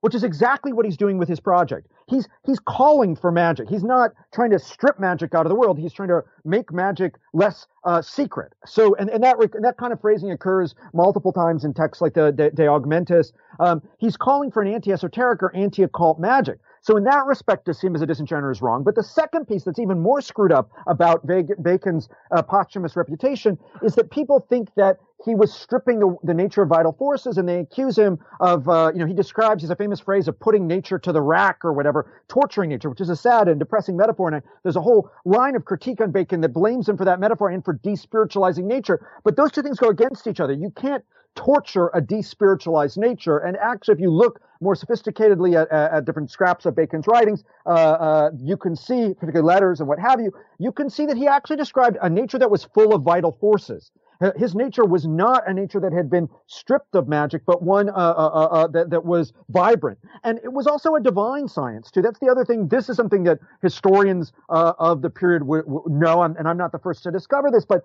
[0.00, 1.88] which is exactly what he's doing with his project.
[2.06, 3.68] He's he's calling for magic.
[3.68, 5.78] He's not trying to strip magic out of the world.
[5.78, 8.52] He's trying to make magic less uh, secret.
[8.64, 12.14] So, and, and that and that kind of phrasing occurs multiple times in texts like
[12.14, 13.32] the De, De Augmentis.
[13.58, 16.58] Um, he's calling for an anti-esoteric or anti-occult magic.
[16.86, 18.84] So in that respect, to see him as a disenchanter is wrong.
[18.84, 23.96] But the second piece that's even more screwed up about Bacon's uh, posthumous reputation is
[23.96, 27.58] that people think that he was stripping the, the nature of vital forces and they
[27.58, 30.96] accuse him of, uh, you know, he describes, he's a famous phrase of putting nature
[31.00, 34.32] to the rack or whatever, torturing nature, which is a sad and depressing metaphor.
[34.32, 37.48] And there's a whole line of critique on Bacon that blames him for that metaphor
[37.48, 39.04] and for despiritualizing nature.
[39.24, 40.52] But those two things go against each other.
[40.52, 41.02] You can't
[41.36, 43.38] torture a despiritualized nature.
[43.38, 47.68] And actually, if you look more sophisticatedly at, at different scraps of Bacon's writings, uh,
[47.68, 51.28] uh, you can see, particularly letters and what have you, you can see that he
[51.28, 53.92] actually described a nature that was full of vital forces.
[54.36, 57.92] His nature was not a nature that had been stripped of magic, but one uh,
[57.92, 59.98] uh, uh, uh, that, that was vibrant.
[60.24, 62.02] And it was also a divine science, too.
[62.02, 62.68] That's the other thing.
[62.68, 66.78] This is something that historians of the period w- w- know, and I'm not the
[66.78, 67.84] first to discover this, but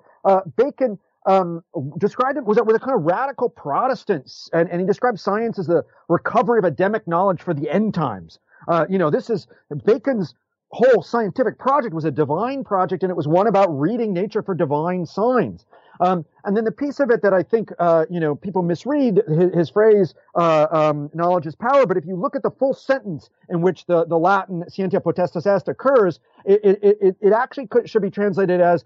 [0.55, 1.63] Bacon um,
[1.97, 5.67] described it was was a kind of radical Protestants, and, and he described science as
[5.67, 8.39] the recovery of Adamic knowledge for the end times.
[8.67, 9.47] Uh, you know, this is
[9.85, 10.33] Bacon's
[10.71, 14.55] whole scientific project was a divine project, and it was one about reading nature for
[14.55, 15.65] divine signs.
[15.99, 19.21] Um, and then the piece of it that I think, uh, you know, people misread
[19.27, 21.85] his, his phrase, uh, um, knowledge is power.
[21.85, 25.45] But if you look at the full sentence in which the, the Latin scientia potestas
[25.45, 28.83] est occurs, it, it, it, it actually could, should be translated as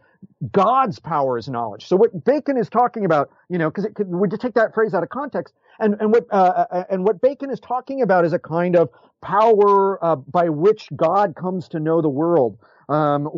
[0.51, 1.85] God's power is knowledge.
[1.85, 5.03] So what Bacon is talking about, you know, because we just take that phrase out
[5.03, 8.39] of context, and and what uh, uh, and what Bacon is talking about is a
[8.39, 8.89] kind of
[9.21, 12.57] power uh, by which God comes to know the world
[12.89, 13.29] um,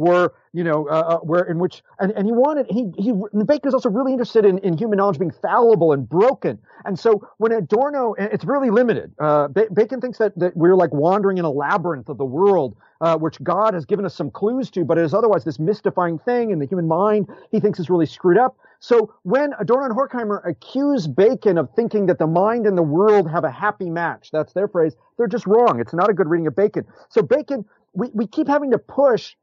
[0.53, 3.73] you know, uh, uh, where in which and, and he wanted he he Bacon is
[3.73, 8.15] also really interested in, in human knowledge being fallible and broken, and so when Adorno,
[8.17, 9.13] it's really limited.
[9.19, 13.17] Uh, Bacon thinks that that we're like wandering in a labyrinth of the world, uh,
[13.17, 16.51] which God has given us some clues to, but it is otherwise this mystifying thing
[16.51, 18.57] in the human mind he thinks is really screwed up.
[18.79, 23.29] So when Adorno and Horkheimer accuse Bacon of thinking that the mind and the world
[23.29, 25.79] have a happy match, that's their phrase, they're just wrong.
[25.79, 26.85] It's not a good reading of Bacon.
[27.09, 27.65] So Bacon
[27.97, 29.35] we, we keep having to push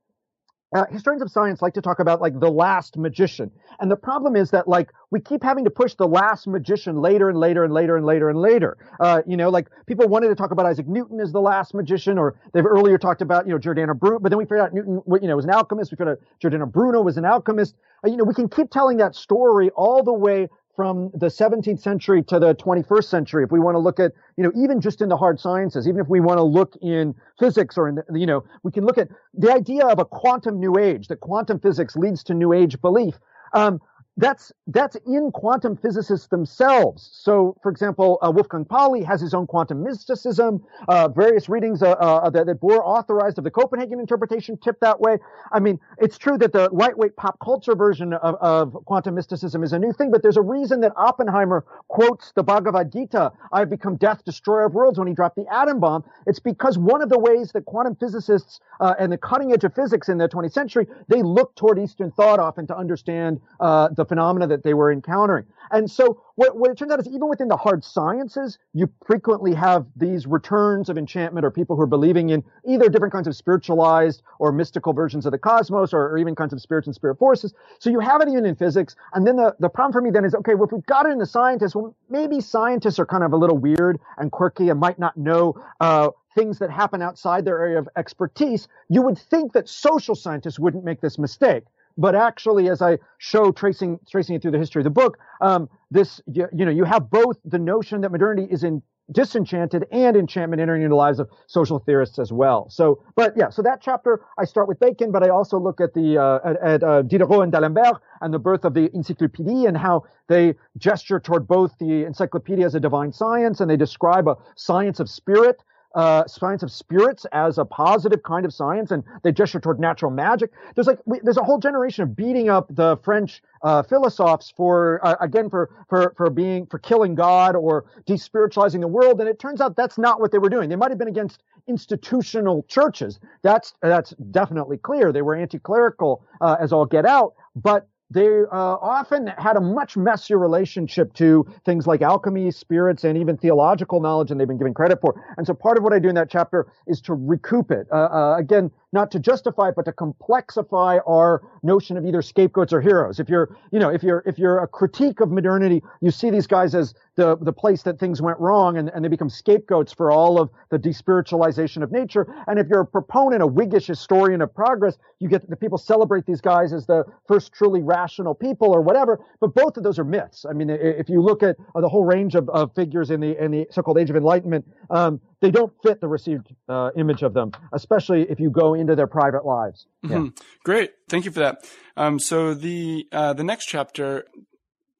[0.75, 3.51] uh, historians of science like to talk about like the last magician.
[3.79, 7.29] And the problem is that like we keep having to push the last magician later
[7.29, 8.77] and later and later and later and later.
[8.99, 12.19] Uh, you know, like people wanted to talk about Isaac Newton as the last magician,
[12.19, 15.01] or they've earlier talked about, you know, Giordano Bruno, but then we figured out Newton,
[15.23, 15.93] you know, was an alchemist.
[15.93, 17.77] We figured out Giordano Bruno was an alchemist.
[18.05, 21.81] Uh, you know, we can keep telling that story all the way from the 17th
[21.81, 25.01] century to the 21st century, if we want to look at, you know, even just
[25.01, 28.05] in the hard sciences, even if we want to look in physics or in, the,
[28.15, 31.61] you know, we can look at the idea of a quantum new age, that quantum
[31.61, 33.15] physics leads to new age belief.
[33.53, 33.81] Um,
[34.17, 37.11] that's that's in quantum physicists themselves.
[37.13, 40.65] So, for example, uh, Wolfgang Pauli has his own quantum mysticism.
[40.89, 45.01] Uh, various readings uh, uh that, that Bohr authorized of the Copenhagen interpretation tip that
[45.01, 45.19] way.
[45.53, 49.73] I mean, it's true that the lightweight pop culture version of, of quantum mysticism is
[49.73, 53.97] a new thing, but there's a reason that Oppenheimer quotes the Bhagavad Gita, "I've become
[53.97, 56.05] death, destroyer of worlds," when he dropped the atom bomb.
[56.27, 59.75] It's because one of the ways that quantum physicists uh, and the cutting edge of
[59.75, 64.04] physics in the 20th century they look toward Eastern thought often to understand uh, the
[64.05, 65.45] the phenomena that they were encountering.
[65.71, 69.55] And so what, what it turns out is even within the hard sciences, you frequently
[69.55, 73.35] have these returns of enchantment or people who are believing in either different kinds of
[73.35, 77.19] spiritualized or mystical versions of the cosmos or, or even kinds of spirits and spirit
[77.19, 77.55] forces.
[77.79, 78.95] So you have it even in physics.
[79.15, 81.13] And then the, the problem for me then is, okay, well, if we've got it
[81.13, 84.79] in the scientists, well, maybe scientists are kind of a little weird and quirky and
[84.79, 89.53] might not know, uh, things that happen outside their area of expertise, you would think
[89.53, 91.65] that social scientists wouldn't make this mistake.
[91.97, 95.69] But actually, as I show tracing tracing it through the history of the book, um,
[95.91, 100.17] this you, you know you have both the notion that modernity is in disenchanted and
[100.17, 102.69] enchantment entering into the lives of social theorists as well.
[102.71, 105.93] So, but yeah, so that chapter I start with Bacon, but I also look at
[105.95, 109.77] the uh, at, at uh, Diderot and D'Alembert and the birth of the Encyclopédie and
[109.77, 114.37] how they gesture toward both the encyclopedia as a divine science and they describe a
[114.57, 115.63] science of spirit
[115.95, 120.11] uh, science of spirits as a positive kind of science, and they gesture toward natural
[120.11, 120.51] magic.
[120.75, 125.01] There's like we, there's a whole generation of beating up the French uh, philosophers for
[125.07, 129.39] uh, again for for for being for killing God or despiritualizing the world, and it
[129.39, 130.69] turns out that's not what they were doing.
[130.69, 133.21] They might have been against institutional churches.
[133.43, 135.13] That's that's definitely clear.
[135.13, 139.97] They were anti-clerical uh, as all get out, but they uh, often had a much
[139.97, 144.75] messier relationship to things like alchemy, spirits, and even theological knowledge and they've been given
[144.75, 145.25] credit for.
[145.37, 147.87] And so part of what I do in that chapter is to recoup it.
[147.91, 152.73] Uh, uh, again, not to justify it, but to complexify our notion of either scapegoats
[152.73, 153.19] or heroes.
[153.19, 156.47] If you're, you know, if you're, if you're a critique of modernity, you see these
[156.47, 160.11] guys as the, the place that things went wrong and, and they become scapegoats for
[160.11, 162.27] all of the despiritualization of nature.
[162.47, 166.27] And if you're a proponent, a Whiggish historian of progress, you get the people celebrate
[166.27, 169.21] these guys as the first truly rational people or whatever.
[169.41, 170.45] But both of those are myths.
[170.49, 173.43] I mean, if you look at uh, the whole range of, of figures in the,
[173.43, 177.35] in the so-called Age of Enlightenment, um, they don't fit the received uh, image of
[177.35, 179.87] them, especially if you go into their private lives.
[180.05, 180.29] Mm-hmm.
[180.65, 181.59] Great, thank you for that.
[181.97, 184.25] Um, so the uh, the next chapter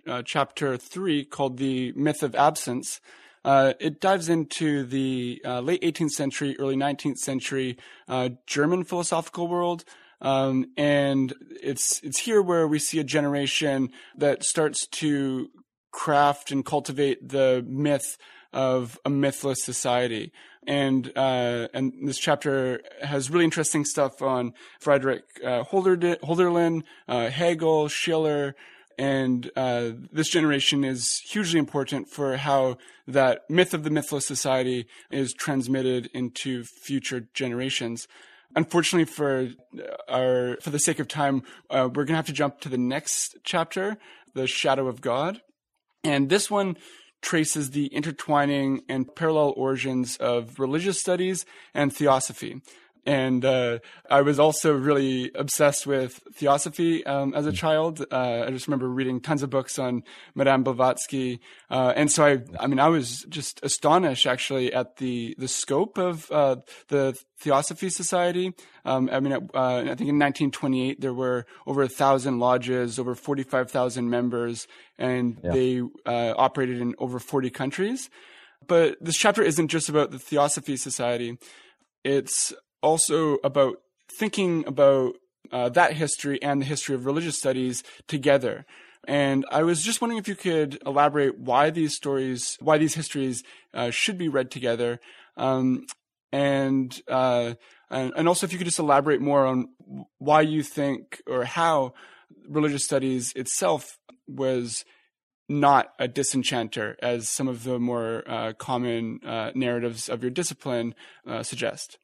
[0.07, 3.01] uh, chapter three called the myth of absence.
[3.45, 7.77] Uh, it dives into the uh, late 18th century, early 19th century
[8.09, 9.85] uh, German philosophical world.
[10.21, 15.51] Um, and it's it's here where we see a generation that starts to
[15.93, 18.17] craft and cultivate the myth
[18.53, 20.33] of a mythless society.
[20.67, 27.89] And uh, and this chapter has really interesting stuff on Frederick uh, Holderlin, uh, Hegel,
[27.89, 28.55] Schiller,
[28.99, 34.87] and uh, this generation is hugely important for how that myth of the mythless society
[35.11, 38.09] is transmitted into future generations.
[38.57, 39.51] Unfortunately, for
[40.09, 42.79] our for the sake of time, uh, we're going to have to jump to the
[42.79, 43.97] next chapter,
[44.35, 45.41] the Shadow of God,
[46.05, 46.77] and this one
[47.21, 52.61] traces the intertwining and parallel origins of religious studies and theosophy
[53.07, 53.79] and uh,
[54.11, 58.05] I was also really obsessed with theosophy um, as a child.
[58.11, 61.41] Uh, I just remember reading tons of books on Madame Blavatsky,
[61.71, 65.99] uh, and so I, I mean, I was just astonished actually at the the scope
[65.99, 66.57] of uh,
[66.89, 68.55] the Theosophy Society.
[68.85, 73.15] Um, I mean, uh, I think in 1928 there were over a thousand lodges, over
[73.15, 74.67] 45,000 members,
[74.99, 75.51] and yeah.
[75.53, 78.11] they uh, operated in over 40 countries.
[78.67, 81.39] But this chapter isn't just about the Theosophy Society.
[82.03, 82.53] It's
[82.85, 83.79] also about
[84.19, 85.15] thinking about
[85.51, 88.67] uh, that history and the history of religious studies together.
[89.07, 93.43] And I was just wondering if you could elaborate why these stories, why these histories
[93.73, 95.01] uh, should be read together,
[95.37, 95.87] um,
[96.33, 97.55] and, uh,
[97.91, 99.69] and and also if you could just elaborate more on
[100.19, 101.95] why you think or how
[102.49, 104.85] religious studies itself was
[105.49, 110.95] not a disenchanter, as some of the more uh, common uh, narratives of your discipline
[111.27, 111.99] uh, suggest.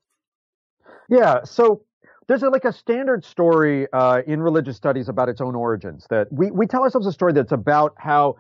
[1.09, 1.45] Yeah.
[1.45, 1.83] So
[2.29, 6.07] there's a, like a standard story uh, in religious studies about its own origins.
[6.11, 8.37] That we we tell ourselves a story that's about how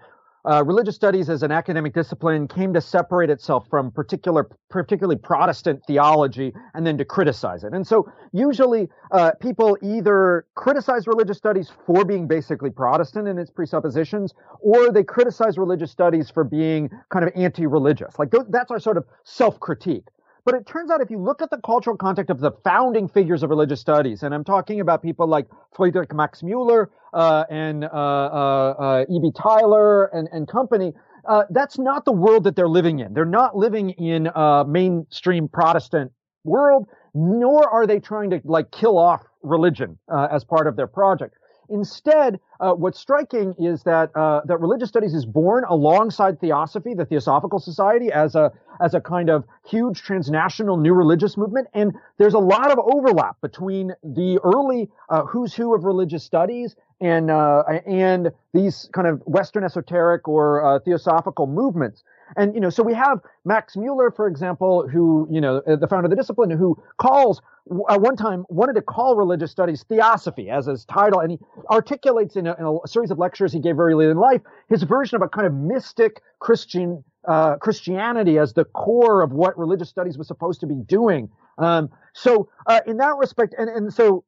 [0.48, 5.82] uh, religious studies as an academic discipline came to separate itself from particular, particularly Protestant
[5.86, 7.74] theology and then to criticize it.
[7.74, 13.50] And so usually uh, people either criticize religious studies for being basically Protestant in its
[13.50, 18.18] presuppositions, or they criticize religious studies for being kind of anti-religious.
[18.18, 20.04] Like th- that's our sort of self-critique.
[20.44, 23.42] But it turns out if you look at the cultural context of the founding figures
[23.42, 27.88] of religious studies, and I'm talking about people like Friedrich Max Mueller uh, and uh,
[27.88, 29.32] uh, uh E.B.
[29.36, 30.92] Tylor and, and company,
[31.28, 33.12] uh, that's not the world that they're living in.
[33.12, 36.12] They're not living in a mainstream Protestant
[36.44, 40.86] world, nor are they trying to like kill off religion uh, as part of their
[40.86, 41.34] project.
[41.70, 47.04] Instead, uh, what's striking is that uh, that religious studies is born alongside theosophy, the
[47.04, 52.34] Theosophical Society, as a as a kind of huge transnational new religious movement, and there's
[52.34, 57.62] a lot of overlap between the early uh, who's who of religious studies and uh,
[57.86, 62.02] and these kind of Western esoteric or uh, theosophical movements.
[62.36, 66.06] And, you know, so we have Max Mueller, for example, who, you know, the founder
[66.06, 67.40] of the discipline, who calls,
[67.88, 71.20] at uh, one time wanted to call religious studies theosophy as his title.
[71.20, 71.38] And he
[71.70, 74.82] articulates in a, in a series of lectures he gave very late in life his
[74.82, 79.88] version of a kind of mystic Christian, uh, Christianity as the core of what religious
[79.88, 81.28] studies was supposed to be doing.
[81.58, 84.24] Um, so, uh, in that respect, and, and so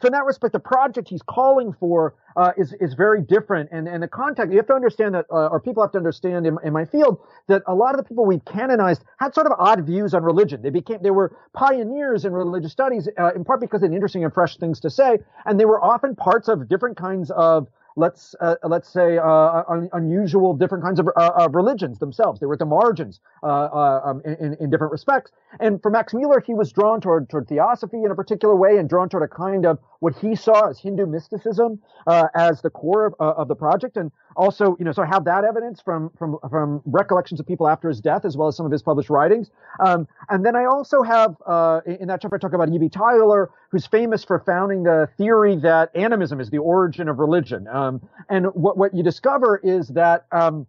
[0.00, 3.88] so in that respect, the project he's calling for uh, is is very different, and
[3.88, 6.56] and the context you have to understand that, uh, or people have to understand in,
[6.64, 9.84] in my field that a lot of the people we've canonized had sort of odd
[9.86, 10.62] views on religion.
[10.62, 14.24] They became they were pioneers in religious studies, uh, in part because they had interesting
[14.24, 17.68] and fresh things to say, and they were often parts of different kinds of
[18.00, 22.40] let's uh, let's say uh, un- unusual different kinds of, uh, of, religions themselves.
[22.40, 25.30] They were at the margins uh, uh, um, in, in, different respects.
[25.60, 28.88] And for Max Mueller, he was drawn toward toward theosophy in a particular way, and
[28.88, 33.06] drawn toward a kind of what he saw as Hindu mysticism uh, as the core
[33.06, 33.96] of, of the project.
[33.96, 37.68] And also, you know, so I have that evidence from from from recollections of people
[37.68, 39.50] after his death, as well as some of his published writings.
[39.80, 42.88] Um, and then I also have uh, in that chapter I talk about E.B.
[42.88, 47.66] Tylor, who's famous for founding the theory that animism is the origin of religion.
[47.68, 50.66] Um, and what what you discover is that um,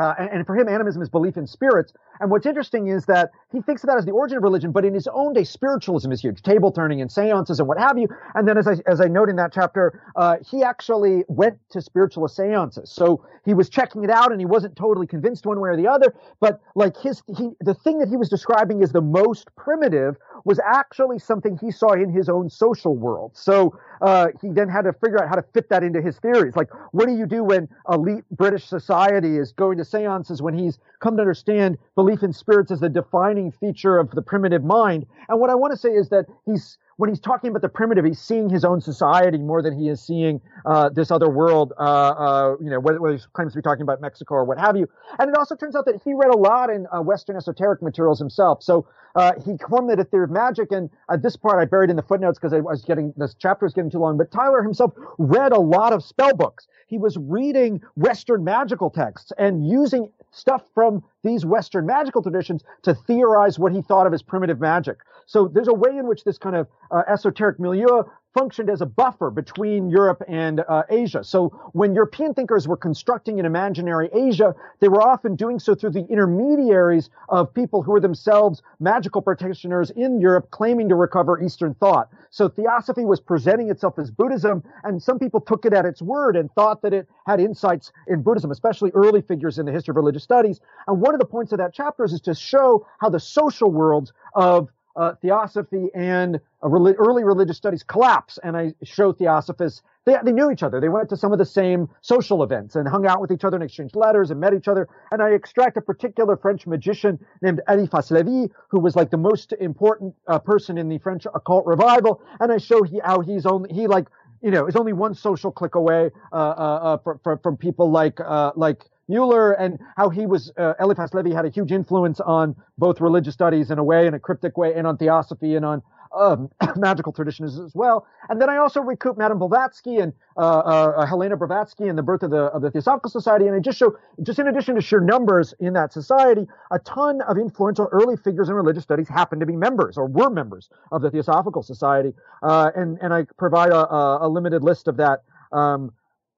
[0.00, 1.92] Uh, and, and, for him, animism is belief in spirits.
[2.20, 4.86] And what's interesting is that he thinks of that as the origin of religion, but
[4.86, 8.08] in his own day, spiritualism is huge, table turning and seances and what have you.
[8.34, 11.82] And then, as I as I note in that chapter, uh, he actually went to
[11.82, 12.90] spiritualist seances.
[12.90, 15.88] So he was checking it out, and he wasn't totally convinced one way or the
[15.88, 16.14] other.
[16.40, 20.60] But like his, he, the thing that he was describing is the most primitive was
[20.64, 23.32] actually something he saw in his own social world.
[23.34, 26.56] So uh, he then had to figure out how to fit that into his theories.
[26.56, 30.78] Like, what do you do when elite British society is going to seances when he's
[31.00, 35.06] come to understand belief in spirits as the defining feature of the primitive mind?
[35.28, 38.04] And what I want to say is that he's when he's talking about the primitive,
[38.04, 41.72] he's seeing his own society more than he is seeing uh, this other world.
[41.76, 44.56] Uh, uh, you know, whether, whether, he claims to be talking about Mexico or what
[44.56, 44.88] have you.
[45.18, 48.20] And it also turns out that he read a lot in uh, Western esoteric materials
[48.20, 48.62] himself.
[48.62, 48.86] So
[49.16, 52.38] uh, he formulated a theory of magic, and this part I buried in the footnotes
[52.38, 54.16] because I was getting this chapter was getting too long.
[54.16, 56.68] But Tylor himself read a lot of spell books.
[56.86, 62.94] He was reading Western magical texts and using stuff from these Western magical traditions to
[62.94, 64.98] theorize what he thought of as primitive magic.
[65.26, 68.02] So there's a way in which this kind of uh, esoteric milieu
[68.34, 71.22] functioned as a buffer between Europe and uh, Asia.
[71.22, 75.90] So when European thinkers were constructing an imaginary Asia, they were often doing so through
[75.90, 81.74] the intermediaries of people who were themselves magical practitioners in Europe claiming to recover Eastern
[81.74, 82.10] thought.
[82.30, 86.36] So theosophy was presenting itself as Buddhism, and some people took it at its word
[86.36, 89.96] and thought that it had insights in Buddhism, especially early figures in the history of
[89.96, 90.60] religious studies.
[90.86, 94.12] And one of the points of that chapter is to show how the social worlds
[94.34, 98.38] of uh, theosophy and uh, early religious studies collapse.
[98.42, 100.80] And I show theosophists, they, they knew each other.
[100.80, 103.56] They went to some of the same social events and hung out with each other
[103.56, 104.88] and exchanged letters and met each other.
[105.10, 109.52] And I extract a particular French magician named Eliphas Levi, who was like the most
[109.60, 112.20] important uh, person in the French occult revival.
[112.40, 114.08] And I show he, how he's only, he like,
[114.42, 118.18] you know, is only one social click away uh, uh, uh from, from people like
[118.56, 122.98] like Mueller and how he was, uh, Eliphas Levi had a huge influence on both
[122.98, 125.82] religious studies in a way, in a cryptic way, and on theosophy and on
[126.18, 128.06] um, magical traditions as well.
[128.30, 132.02] And then I also recoup Madame Blavatsky and uh, uh, uh, Helena Blavatsky and the
[132.02, 133.46] birth of the of the Theosophical Society.
[133.46, 137.20] And I just show, just in addition to sheer numbers in that society, a ton
[137.22, 141.02] of influential early figures in religious studies happen to be members or were members of
[141.02, 142.14] the Theosophical Society.
[142.42, 145.22] Uh, and and I provide a, a, limited list of that.
[145.52, 145.92] Um,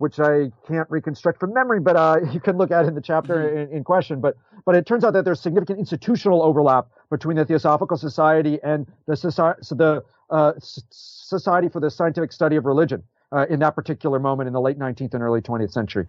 [0.04, 3.36] which I can't reconstruct from memory, but uh, you can look at in the chapter
[3.36, 3.72] mm-hmm.
[3.72, 4.20] in, in, question.
[4.20, 4.36] But
[4.66, 9.16] but it turns out that there's significant institutional overlap between the Theosophical Society and the
[9.16, 10.52] society, so the uh,
[10.90, 13.02] Society for the Scientific Study of Religion
[13.32, 16.06] uh, in that particular moment in the late 19th and early 20th century.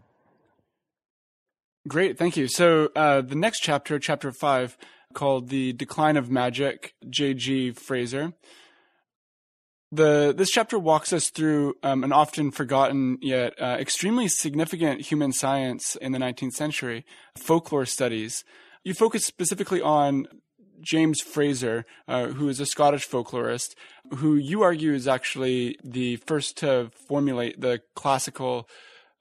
[1.87, 2.49] Great, thank you.
[2.49, 4.77] So uh, the next chapter, chapter five,
[5.13, 7.71] called "The Decline of Magic," J.G.
[7.71, 8.33] Frazer
[9.91, 15.31] the this chapter walks us through um, an often forgotten yet uh, extremely significant human
[15.31, 17.05] science in the 19th century,
[17.38, 18.43] folklore studies.
[18.83, 20.27] You focus specifically on
[20.81, 23.75] James Frazer, uh, who is a Scottish folklorist,
[24.15, 28.69] who you argue is actually the first to formulate the classical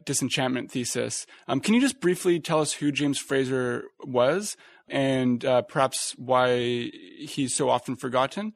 [0.04, 1.26] disenchantment thesis.
[1.48, 4.56] Um, can you just briefly tell us who James Frazer was
[4.88, 8.54] and uh, perhaps why he's so often forgotten?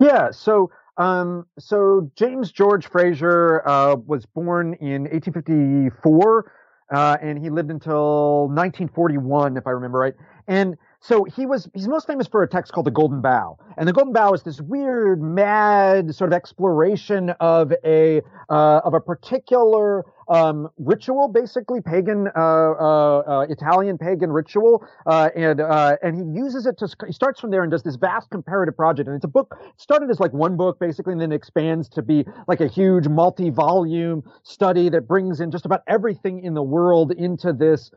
[0.00, 6.52] Yeah, so um, so James George Frazer uh, was born in 1854,
[6.90, 10.14] uh, and he lived until 1941, if I remember right.
[10.48, 13.88] And so he was he's most famous for a text called the Golden Bough, and
[13.88, 18.20] the Golden Bough is this weird, mad sort of exploration of a
[18.50, 25.30] uh, of a particular um, ritual, basically pagan uh, uh, uh Italian pagan ritual, uh,
[25.34, 28.28] and uh, and he uses it to he starts from there and does this vast
[28.28, 31.88] comparative project, and it's a book started as like one book basically, and then expands
[31.88, 36.62] to be like a huge multi-volume study that brings in just about everything in the
[36.62, 37.90] world into this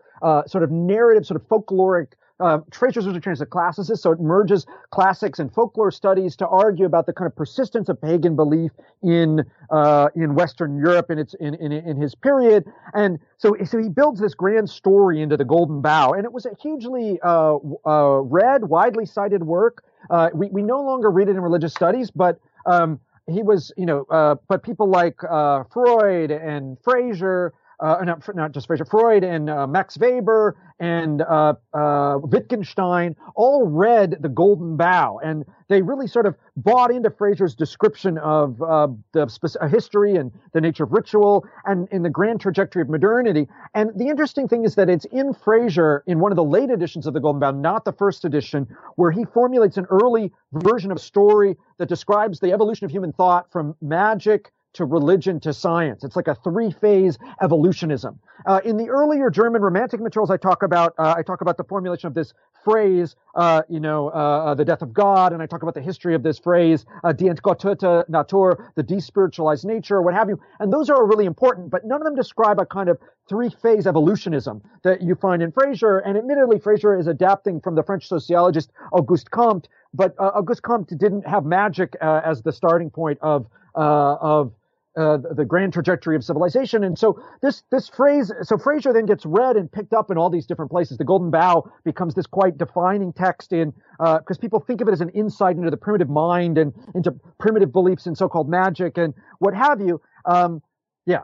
[0.48, 4.20] sort of narrative, sort of folkloric uh, Frazer's are trained as a classicist, so it
[4.20, 8.72] merges classics and folklore studies to argue about the kind of persistence of pagan belief
[9.04, 12.66] in uh, in Western Europe in its in, in, in his period.
[12.94, 16.46] And so so he builds this grand story into the Golden Bough, and it was
[16.46, 19.84] a hugely uh, uh read, widely cited work.
[20.10, 23.86] Uh, we we no longer read it in religious studies, but um, he was you
[23.86, 27.54] know uh, but people like Freud and Frazer
[27.84, 33.68] uh, not, not just Frazer, Freud and uh, Max Weber and uh, uh, Wittgenstein all
[33.68, 38.88] read The Golden Bough, and they really sort of bought into Frazer's description of uh,
[39.12, 43.50] the specific, history and the nature of ritual and in the grand trajectory of modernity.
[43.74, 47.06] And the interesting thing is that it's in Frazer, in one of the late editions
[47.06, 48.66] of The Golden Bough, not the first edition,
[48.96, 53.12] where he formulates an early version of a story that describes the evolution of human
[53.12, 56.04] thought from magic to religion to science.
[56.04, 58.20] It's like a three phase evolutionism.
[58.46, 61.64] Uh, in the earlier German romantic materials, I talk about uh, I talk about the
[61.64, 65.46] formulation of this phrase, uh, you know, uh, uh, the death of God, and I
[65.46, 70.14] talk about the history of this phrase, uh, die entgottete Natur, the despiritualized nature, what
[70.14, 70.40] have you.
[70.60, 72.98] And those are really important, but none of them describe a kind of
[73.30, 76.00] three-phase evolutionism that you find in Frazer.
[76.00, 81.28] And admittedly, Frazer is adapting from the French sociologist Auguste Comte, but Auguste Comte didn't
[81.28, 84.52] have magic as the starting point of of
[84.96, 86.84] uh, the grand trajectory of civilization.
[86.84, 90.30] And so this this phrase, so Frazer then gets read and picked up in all
[90.30, 90.98] these different places.
[90.98, 94.92] The Golden Bough becomes this quite defining text in because uh, people think of it
[94.92, 99.14] as an insight into the primitive mind and into primitive beliefs in so-called magic and
[99.40, 100.02] what have you.
[100.26, 100.62] Um,
[101.06, 101.22] yeah.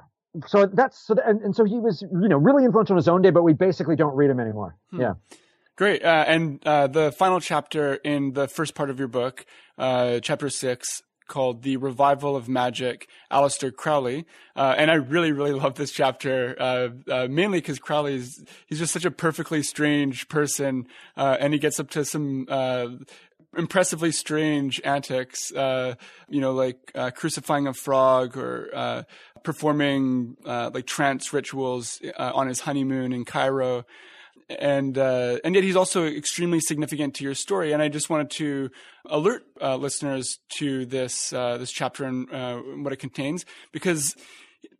[0.47, 3.21] So that's so, and, and so he was, you know, really influential in his own
[3.21, 4.75] day, but we basically don't read him anymore.
[4.91, 5.01] Hmm.
[5.01, 5.13] Yeah.
[5.75, 6.03] Great.
[6.03, 9.45] Uh, and uh, the final chapter in the first part of your book,
[9.77, 14.25] uh, chapter six, called The Revival of Magic, Aleister Crowley.
[14.55, 18.79] Uh, and I really, really love this chapter, uh, uh, mainly because Crowley is, he's
[18.79, 20.87] just such a perfectly strange person.
[21.15, 22.87] Uh, and he gets up to some, uh,
[23.55, 25.95] impressively strange antics, uh,
[26.27, 29.05] you know, like crucifying a frog or
[29.43, 33.85] performing like trance rituals on his honeymoon in Cairo
[34.49, 37.71] and uh, and yet he's also extremely significant to your story.
[37.71, 38.69] And I just wanted to
[39.05, 44.15] alert uh, listeners to this uh, this chapter and uh, what it contains, because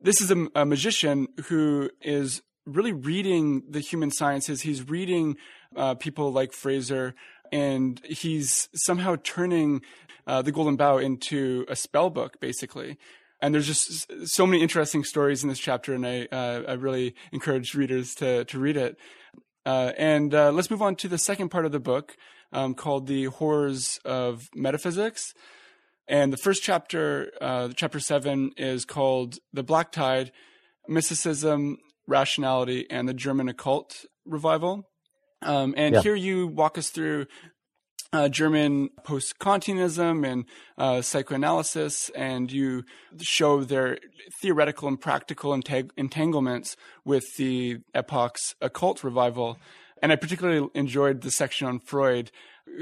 [0.02, 4.62] this is a, a, magician who is really reading the human sciences.
[4.62, 5.38] He's reading
[5.76, 7.14] uh, people like Frazer,
[7.52, 9.82] and he's somehow turning
[10.26, 12.98] uh, the Golden Bough into a spell book, basically
[13.42, 17.16] and there's just so many interesting stories in this chapter, and I uh, I really
[17.32, 18.98] encourage readers to to read it.
[19.66, 22.16] Uh, and uh, let's move on to the second part of the book
[22.52, 25.34] um, called The Horrors of Metaphysics.
[26.08, 30.32] And the first chapter, uh, chapter seven, is called The Black Tide
[30.88, 34.90] Mysticism, Rationality, and the German Occult Revival.
[35.42, 36.02] Um, and yeah.
[36.02, 37.28] here you walk us through
[38.12, 40.46] uh, German post Kantianism and
[40.78, 42.84] uh, psychoanalysis, and you
[43.22, 44.00] show their
[44.42, 49.58] theoretical and practical entang- entanglements with the epoch's occult revival.
[50.02, 52.32] And I particularly enjoyed the section on Freud,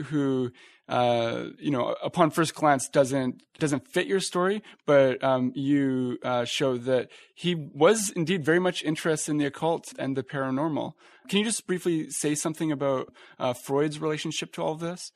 [0.06, 0.52] who
[0.88, 6.46] uh, you know, upon first glance doesn't doesn't fit your story, but um, you uh,
[6.46, 10.94] show that he was indeed very much interested in the occult and the paranormal.
[11.28, 15.12] Can you just briefly say something about uh, Freud's relationship to all of this?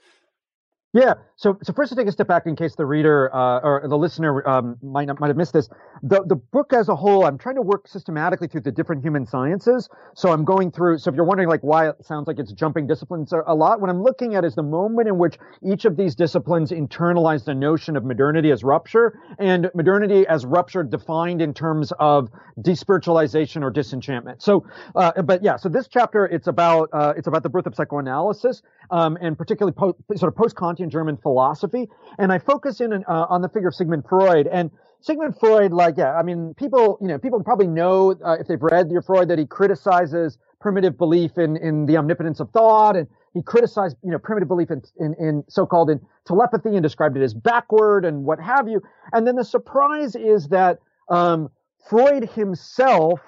[0.94, 1.14] Yeah.
[1.38, 3.98] So, so first to take a step back in case the reader uh, or the
[3.98, 5.70] listener um, might not, might have missed this.
[6.04, 9.26] The the book as a whole, I'm trying to work systematically through the different human
[9.28, 9.88] sciences.
[10.16, 10.98] So I'm going through.
[10.98, 13.90] So if you're wondering like why it sounds like it's jumping disciplines a lot, what
[13.90, 17.96] I'm looking at is the moment in which each of these disciplines internalize the notion
[17.96, 24.42] of modernity as rupture and modernity as rupture defined in terms of despiritualization or disenchantment.
[24.42, 25.56] So, uh, but yeah.
[25.56, 29.74] So this chapter, it's about uh, it's about the birth of psychoanalysis um, and particularly
[29.74, 31.90] po- sort of post Kantian German philosophy.
[32.18, 34.48] And I focus in uh, on the figure of Sigmund Freud.
[34.48, 34.72] And
[35.02, 38.62] Sigmund Freud, like, yeah, I mean, people, you know, people probably know uh, if they've
[38.62, 43.08] read your Freud that he criticizes primitive belief in in the omnipotence of thought, and
[43.34, 47.24] he criticized, you know, primitive belief in in, in so-called in telepathy and described it
[47.24, 48.82] as backward and what have you.
[49.12, 50.80] And then the surprise is that
[51.10, 51.50] um,
[51.90, 53.22] Freud himself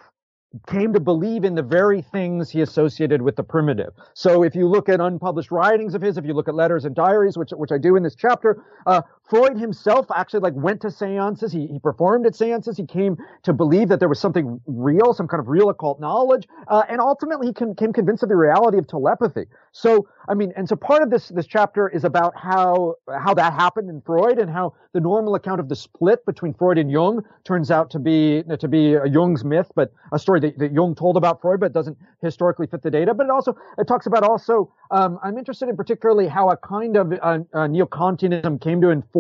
[0.67, 3.91] came to believe in the very things he associated with the primitive.
[4.13, 6.93] So if you look at unpublished writings of his, if you look at letters and
[6.93, 10.91] diaries, which which I do in this chapter, uh, Freud himself actually like went to
[10.91, 11.51] seances.
[11.51, 12.77] He, he performed at seances.
[12.77, 16.47] He came to believe that there was something real, some kind of real occult knowledge,
[16.67, 19.45] uh, and ultimately he came convinced of the reality of telepathy.
[19.71, 23.53] So I mean, and so part of this this chapter is about how how that
[23.53, 27.23] happened in Freud and how the normal account of the split between Freud and Jung
[27.43, 30.95] turns out to be to be a Jung's myth, but a story that, that Jung
[30.95, 33.13] told about Freud, but doesn't historically fit the data.
[33.13, 36.97] But it also it talks about also um, I'm interested in particularly how a kind
[36.97, 39.12] of uh, uh, neo-Kantianism came to inform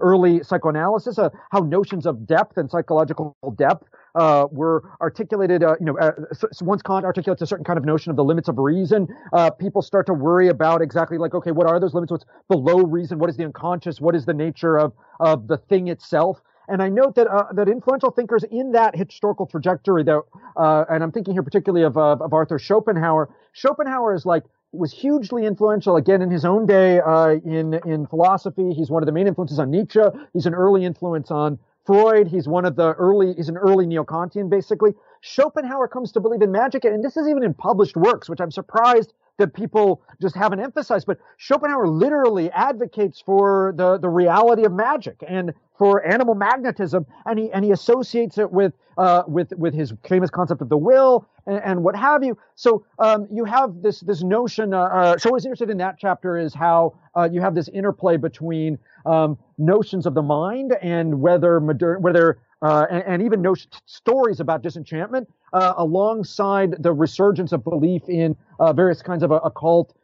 [0.00, 5.62] early psychoanalysis, uh, how notions of depth and psychological depth uh, were articulated.
[5.62, 8.24] Uh, you know, uh, so once Kant articulates a certain kind of notion of the
[8.24, 11.94] limits of reason, uh, people start to worry about exactly like, okay, what are those
[11.94, 12.12] limits?
[12.12, 13.18] What's below reason?
[13.18, 14.00] What is the unconscious?
[14.00, 16.40] What is the nature of of the thing itself?
[16.66, 20.22] And I note that uh, that influential thinkers in that historical trajectory, that,
[20.56, 23.28] uh, and I'm thinking here particularly of, of Arthur Schopenhauer.
[23.52, 24.44] Schopenhauer is like
[24.74, 28.72] was hugely influential again in his own day uh, in in philosophy.
[28.72, 30.02] He's one of the main influences on Nietzsche.
[30.32, 32.28] He's an early influence on Freud.
[32.28, 33.34] He's one of the early.
[33.34, 34.94] He's an early neo-Kantian, basically.
[35.20, 38.50] Schopenhauer comes to believe in magic, and this is even in published works, which I'm
[38.50, 41.06] surprised that people just haven't emphasized.
[41.06, 47.38] But Schopenhauer literally advocates for the, the reality of magic and for animal magnetism, and
[47.38, 51.26] he and he associates it with uh, with with his famous concept of the will
[51.46, 52.38] and, and what have you.
[52.54, 54.72] So um, you have this this notion.
[54.72, 57.68] Uh, uh, so what was interested in that chapter is how uh, you have this
[57.68, 63.42] interplay between um, notions of the mind and whether modern whether uh, and, and, even
[63.42, 68.36] notion, stories about disenchantment uh, alongside the resurgence of belief in
[68.74, 69.94] various kinds of occult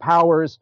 [0.00, 0.58] powers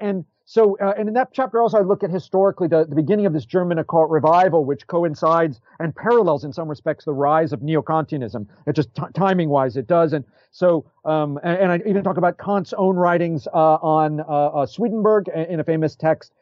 [0.00, 3.26] and so, uh, and in that chapter also, I look at historically the, the beginning
[3.26, 7.60] of this German occult revival, which coincides and parallels in some respects the rise of
[7.60, 8.46] neo-Kantianism.
[8.66, 10.14] It just t- timing-wise, it does.
[10.14, 14.24] And so, um, and, and, I even talk about Kant's own writings uh, on uh,
[14.24, 16.37] uh Swedenborg in a famous text uh, uh,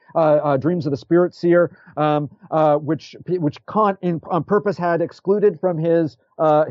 [0.58, 5.60] Dreams of the Spirit Seer, um, uh, which which Kant in, on purpose had excluded
[5.60, 6.16] from his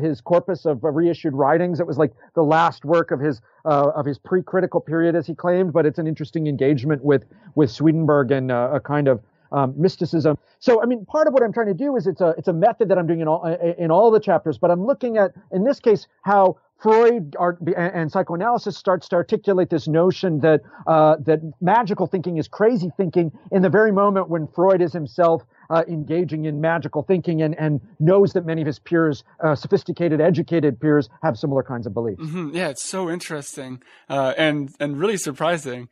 [0.00, 1.80] his corpus of reissued writings.
[1.80, 5.72] It was like the last work of his of his pre-critical period, as he claimed.
[5.72, 7.24] But it's an interesting engagement with
[7.54, 9.20] with Swedenborg and a kind of
[9.52, 10.38] um, mysticism.
[10.58, 12.52] So, I mean, part of what I'm trying to do is it's a it's a
[12.52, 13.44] method that I'm doing in all
[13.78, 17.36] in all the chapters, but I'm looking at in this case how Freud
[17.76, 23.32] and psychoanalysis starts to articulate this notion that uh, that magical thinking is crazy thinking
[23.50, 27.80] in the very moment when Freud is himself uh, engaging in magical thinking and, and
[27.98, 32.22] knows that many of his peers, uh, sophisticated, educated peers, have similar kinds of beliefs.
[32.22, 32.54] Mm-hmm.
[32.54, 35.88] Yeah, it's so interesting uh, and and really surprising.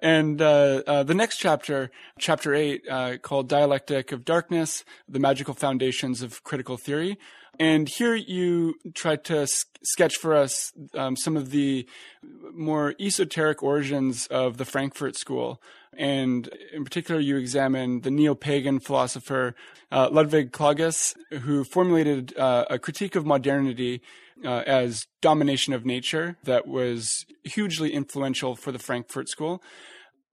[0.00, 5.54] And uh, uh, the next chapter, chapter eight, uh, called Dialectic of Darkness, the Magical
[5.54, 7.18] Foundations of Critical Theory.
[7.58, 11.88] And here you try to s- sketch for us um, some of the
[12.52, 15.60] more esoteric origins of the Frankfurt School.
[15.96, 19.54] And in particular, you examine the neo pagan philosopher
[19.90, 24.02] uh, Ludwig Klages, who formulated uh, a critique of modernity
[24.44, 29.62] uh, as domination of nature that was hugely influential for the Frankfurt School.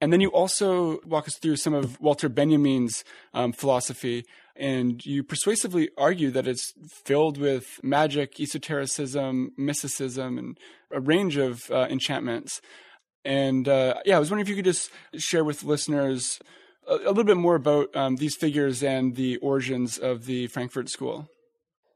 [0.01, 3.03] And then you also walk us through some of Walter Benjamin's
[3.33, 10.59] um, philosophy, and you persuasively argue that it's filled with magic, esotericism, mysticism, and
[10.91, 12.61] a range of uh, enchantments.
[13.23, 16.39] And uh, yeah, I was wondering if you could just share with listeners
[16.87, 20.89] a, a little bit more about um, these figures and the origins of the Frankfurt
[20.89, 21.27] School.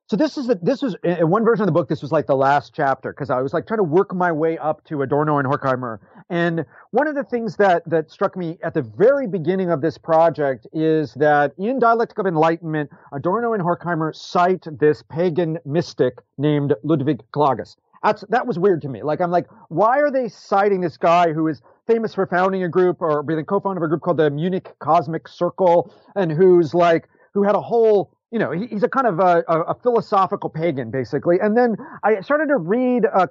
[0.09, 1.87] So this is the, this was in one version of the book.
[1.87, 4.57] This was like the last chapter because I was like trying to work my way
[4.57, 5.99] up to Adorno and Horkheimer.
[6.31, 9.99] And one of the things that that struck me at the very beginning of this
[9.99, 16.73] project is that in Dialectic of Enlightenment, Adorno and Horkheimer cite this pagan mystic named
[16.81, 17.75] Ludwig Klages.
[18.01, 19.03] That's, that was weird to me.
[19.03, 22.69] Like I'm like, why are they citing this guy who is famous for founding a
[22.69, 26.73] group or being the co-founder of a group called the Munich Cosmic Circle and who's
[26.73, 30.91] like who had a whole you know, he's a kind of a, a, philosophical pagan,
[30.91, 31.39] basically.
[31.39, 33.25] And then I started to read uh,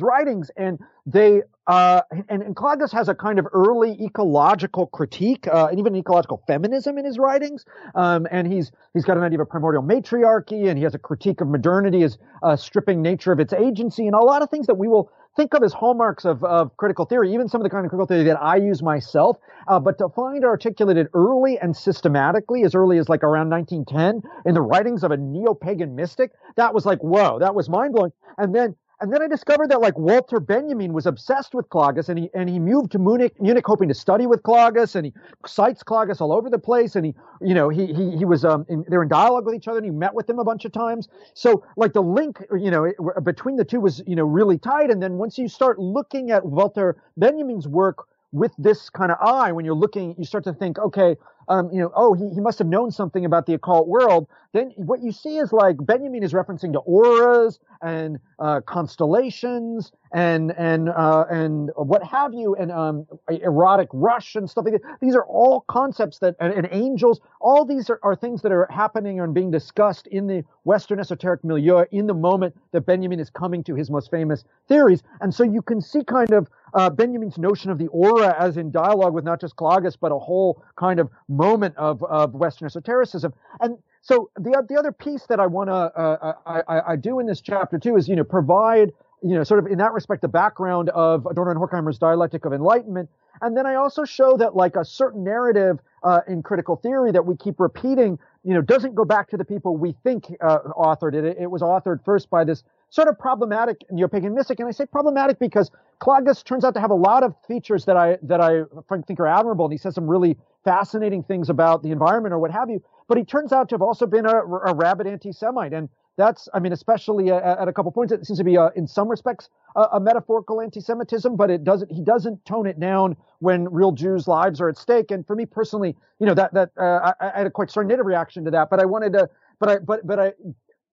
[0.00, 2.56] writings, and they uh, and, and
[2.92, 7.64] has a kind of early ecological critique uh, and even ecological feminism in his writings.
[7.96, 10.98] Um, and he's he's got an idea of a primordial matriarchy, and he has a
[11.00, 14.68] critique of modernity as uh, stripping nature of its agency, and a lot of things
[14.68, 17.70] that we will think of as hallmarks of, of critical theory, even some of the
[17.70, 21.76] kind of critical theory that I use myself, uh, but to find articulated early and
[21.76, 26.72] systematically, as early as like around 1910, in the writings of a neo-pagan mystic, that
[26.72, 28.12] was like, whoa, that was mind-blowing.
[28.38, 32.18] And then and then I discovered that like Walter Benjamin was obsessed with Klages and
[32.18, 35.12] he and he moved to Munich, Munich hoping to study with Klages and he
[35.46, 38.64] cites Klages all over the place and he you know he he he was um
[38.70, 40.72] in, they're in dialogue with each other and he met with him a bunch of
[40.72, 41.10] times.
[41.34, 42.90] So like the link you know
[43.22, 46.46] between the two was you know really tight and then once you start looking at
[46.46, 50.78] Walter Benjamin's work with this kind of eye when you're looking you start to think
[50.78, 51.14] okay
[51.48, 54.28] um, you know, oh, he, he must have known something about the occult world.
[54.52, 60.52] Then what you see is like Benjamin is referencing to auras and uh, constellations and
[60.56, 64.98] and uh, and what have you, and um, erotic rush and stuff like that.
[65.00, 67.20] These are all concepts that and, and angels.
[67.40, 71.42] All these are, are things that are happening and being discussed in the Western esoteric
[71.42, 75.02] milieu in the moment that Benjamin is coming to his most famous theories.
[75.20, 78.70] And so you can see kind of uh, Benjamin's notion of the aura as in
[78.70, 83.32] dialogue with not just Klages, but a whole kind of moment of, of Western esotericism.
[83.60, 87.26] And so the, the other piece that I want to, uh, I, I do in
[87.26, 90.28] this chapter too is, you know, provide, you know, sort of in that respect, the
[90.28, 93.08] background of Adorno and Horkheimer's dialectic of enlightenment.
[93.42, 97.24] And then I also show that like a certain narrative uh, in critical theory that
[97.24, 101.14] we keep repeating, you know, doesn't go back to the people we think uh, authored
[101.14, 101.24] it.
[101.40, 104.60] It was authored first by this sort of problematic neo-pagan mystic.
[104.60, 105.70] And I say problematic because
[106.00, 108.62] Klages turns out to have a lot of features that I that I
[109.06, 112.50] think are admirable, and he says some really fascinating things about the environment or what
[112.50, 112.82] have you.
[113.06, 116.60] But he turns out to have also been a, a rabid anti-Semite, and that's, I
[116.60, 119.48] mean, especially at, at a couple points, it seems to be, uh, in some respects,
[119.76, 121.90] a metaphorical anti-Semitism, but it doesn't.
[121.90, 125.10] He doesn't tone it down when real Jews' lives are at stake.
[125.10, 128.06] And for me personally, you know, that that uh, I, I, had a quite negative
[128.06, 128.70] reaction to that.
[128.70, 130.32] But I wanted to, but I, but but I,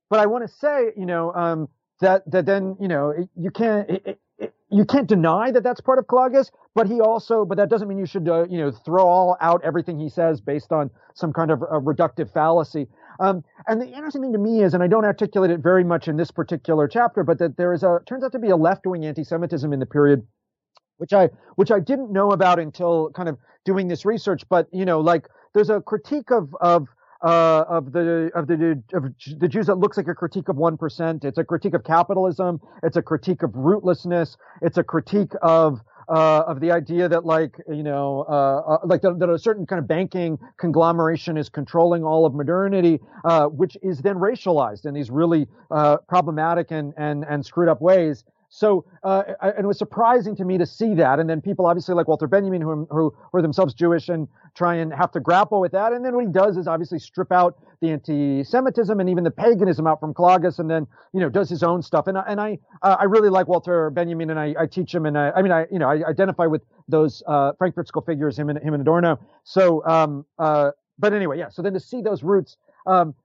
[0.09, 1.69] but I want to say, you know, um,
[1.99, 3.87] that that then, you know, you can't.
[3.87, 4.19] It, it,
[4.71, 7.97] you can't deny that that's part of Klages, but he also, but that doesn't mean
[7.97, 11.51] you should, uh, you know, throw all out everything he says based on some kind
[11.51, 12.87] of reductive fallacy.
[13.19, 16.07] Um, and the interesting thing to me is, and I don't articulate it very much
[16.07, 19.05] in this particular chapter, but that there is a turns out to be a left-wing
[19.05, 20.25] anti-Semitism in the period,
[20.97, 24.43] which I which I didn't know about until kind of doing this research.
[24.49, 26.87] But you know, like there's a critique of of
[27.23, 29.03] uh, of the of the of
[29.39, 31.23] the Jews that looks like a critique of one percent.
[31.23, 32.59] It's a critique of capitalism.
[32.83, 34.37] It's a critique of rootlessness.
[34.61, 39.01] It's a critique of uh, of the idea that like you know uh, uh, like
[39.01, 43.77] that, that, a certain kind of banking conglomeration is controlling all of modernity, uh, which
[43.81, 48.23] is then racialized in these really uh, problematic and and and screwed up ways.
[48.53, 51.19] So, uh, and it was surprising to me to see that.
[51.19, 54.93] And then people obviously like Walter Benjamin, who, who were themselves Jewish and try and
[54.93, 55.93] have to grapple with that.
[55.93, 59.87] And then what he does is obviously strip out the anti-Semitism and even the paganism
[59.87, 62.07] out from Klages and then, you know, does his own stuff.
[62.07, 65.17] And, and I, uh, I really like Walter Benjamin and I, I teach him and
[65.17, 68.49] I, I mean, I, you know, I identify with those, uh, Frankfurt School figures, him
[68.49, 69.17] and, him and Adorno.
[69.45, 71.47] So, um, uh, but anyway, yeah.
[71.47, 73.15] So then to see those roots, um,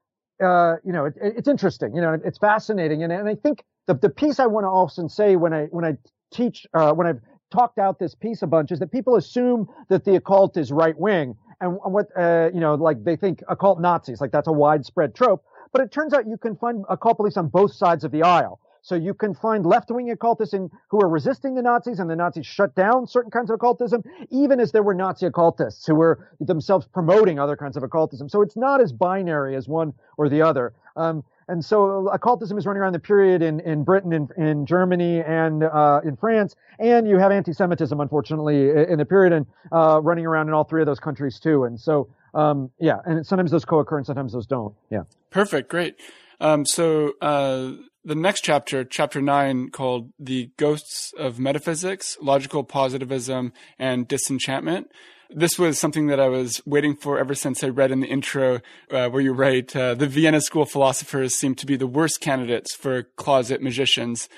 [0.41, 3.03] uh, you know, it, it's interesting, you know, it's fascinating.
[3.03, 5.85] And, and I think the, the piece I want to often say when I, when
[5.85, 5.97] I
[6.33, 7.21] teach, uh, when I've
[7.51, 10.99] talked out this piece a bunch is that people assume that the occult is right
[10.99, 15.15] wing and what, uh, you know, like they think occult Nazis, like that's a widespread
[15.15, 15.45] trope.
[15.73, 18.61] But it turns out you can find occult beliefs on both sides of the aisle.
[18.83, 22.47] So you can find left-wing occultists in, who are resisting the Nazis and the Nazis
[22.47, 26.87] shut down certain kinds of occultism, even as there were Nazi occultists who were themselves
[26.87, 28.29] promoting other kinds of occultism.
[28.29, 30.73] So it's not as binary as one or the other.
[30.95, 35.21] Um, and so occultism is running around the period in, in Britain, in, in Germany,
[35.21, 36.57] and uh, in France.
[36.79, 40.83] And you have anti-Semitism, unfortunately, in the period and uh, running around in all three
[40.83, 41.65] of those countries too.
[41.65, 44.75] And so, um, yeah, and sometimes those co-occur and sometimes those don't.
[44.91, 45.03] Yeah.
[45.31, 45.69] Perfect.
[45.71, 45.97] Great.
[46.41, 47.73] Um, so uh,
[48.05, 54.91] the next chapter, chapter nine, called "The Ghosts of Metaphysics: Logical Positivism and Disenchantment."
[55.31, 58.61] This was something that I was waiting for ever since I read in the intro
[58.91, 62.75] uh, where you write, uh, the Vienna school philosophers seem to be the worst candidates
[62.75, 64.29] for closet magicians.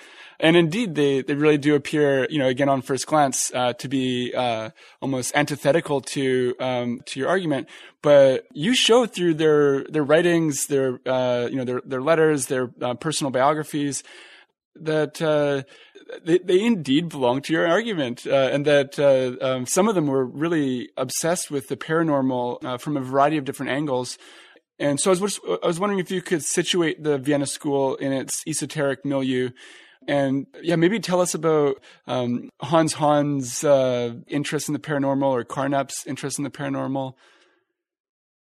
[0.40, 3.88] And indeed, they, they really do appear, you know, again on first glance, uh, to
[3.88, 4.70] be uh,
[5.02, 7.68] almost antithetical to um, to your argument.
[8.02, 12.70] But you show through their their writings, their uh, you know their their letters, their
[12.80, 14.04] uh, personal biographies,
[14.76, 15.20] that
[16.24, 20.06] they, they indeed belong to your argument, uh, and that uh, um, some of them
[20.06, 24.18] were really obsessed with the paranormal uh, from a variety of different angles.
[24.78, 28.12] And so I was, I was wondering if you could situate the Vienna School in
[28.12, 29.50] its esoteric milieu.
[30.06, 35.44] And yeah, maybe tell us about um, Hans Hahn's uh, interest in the paranormal or
[35.44, 37.14] Carnap's interest in the paranormal.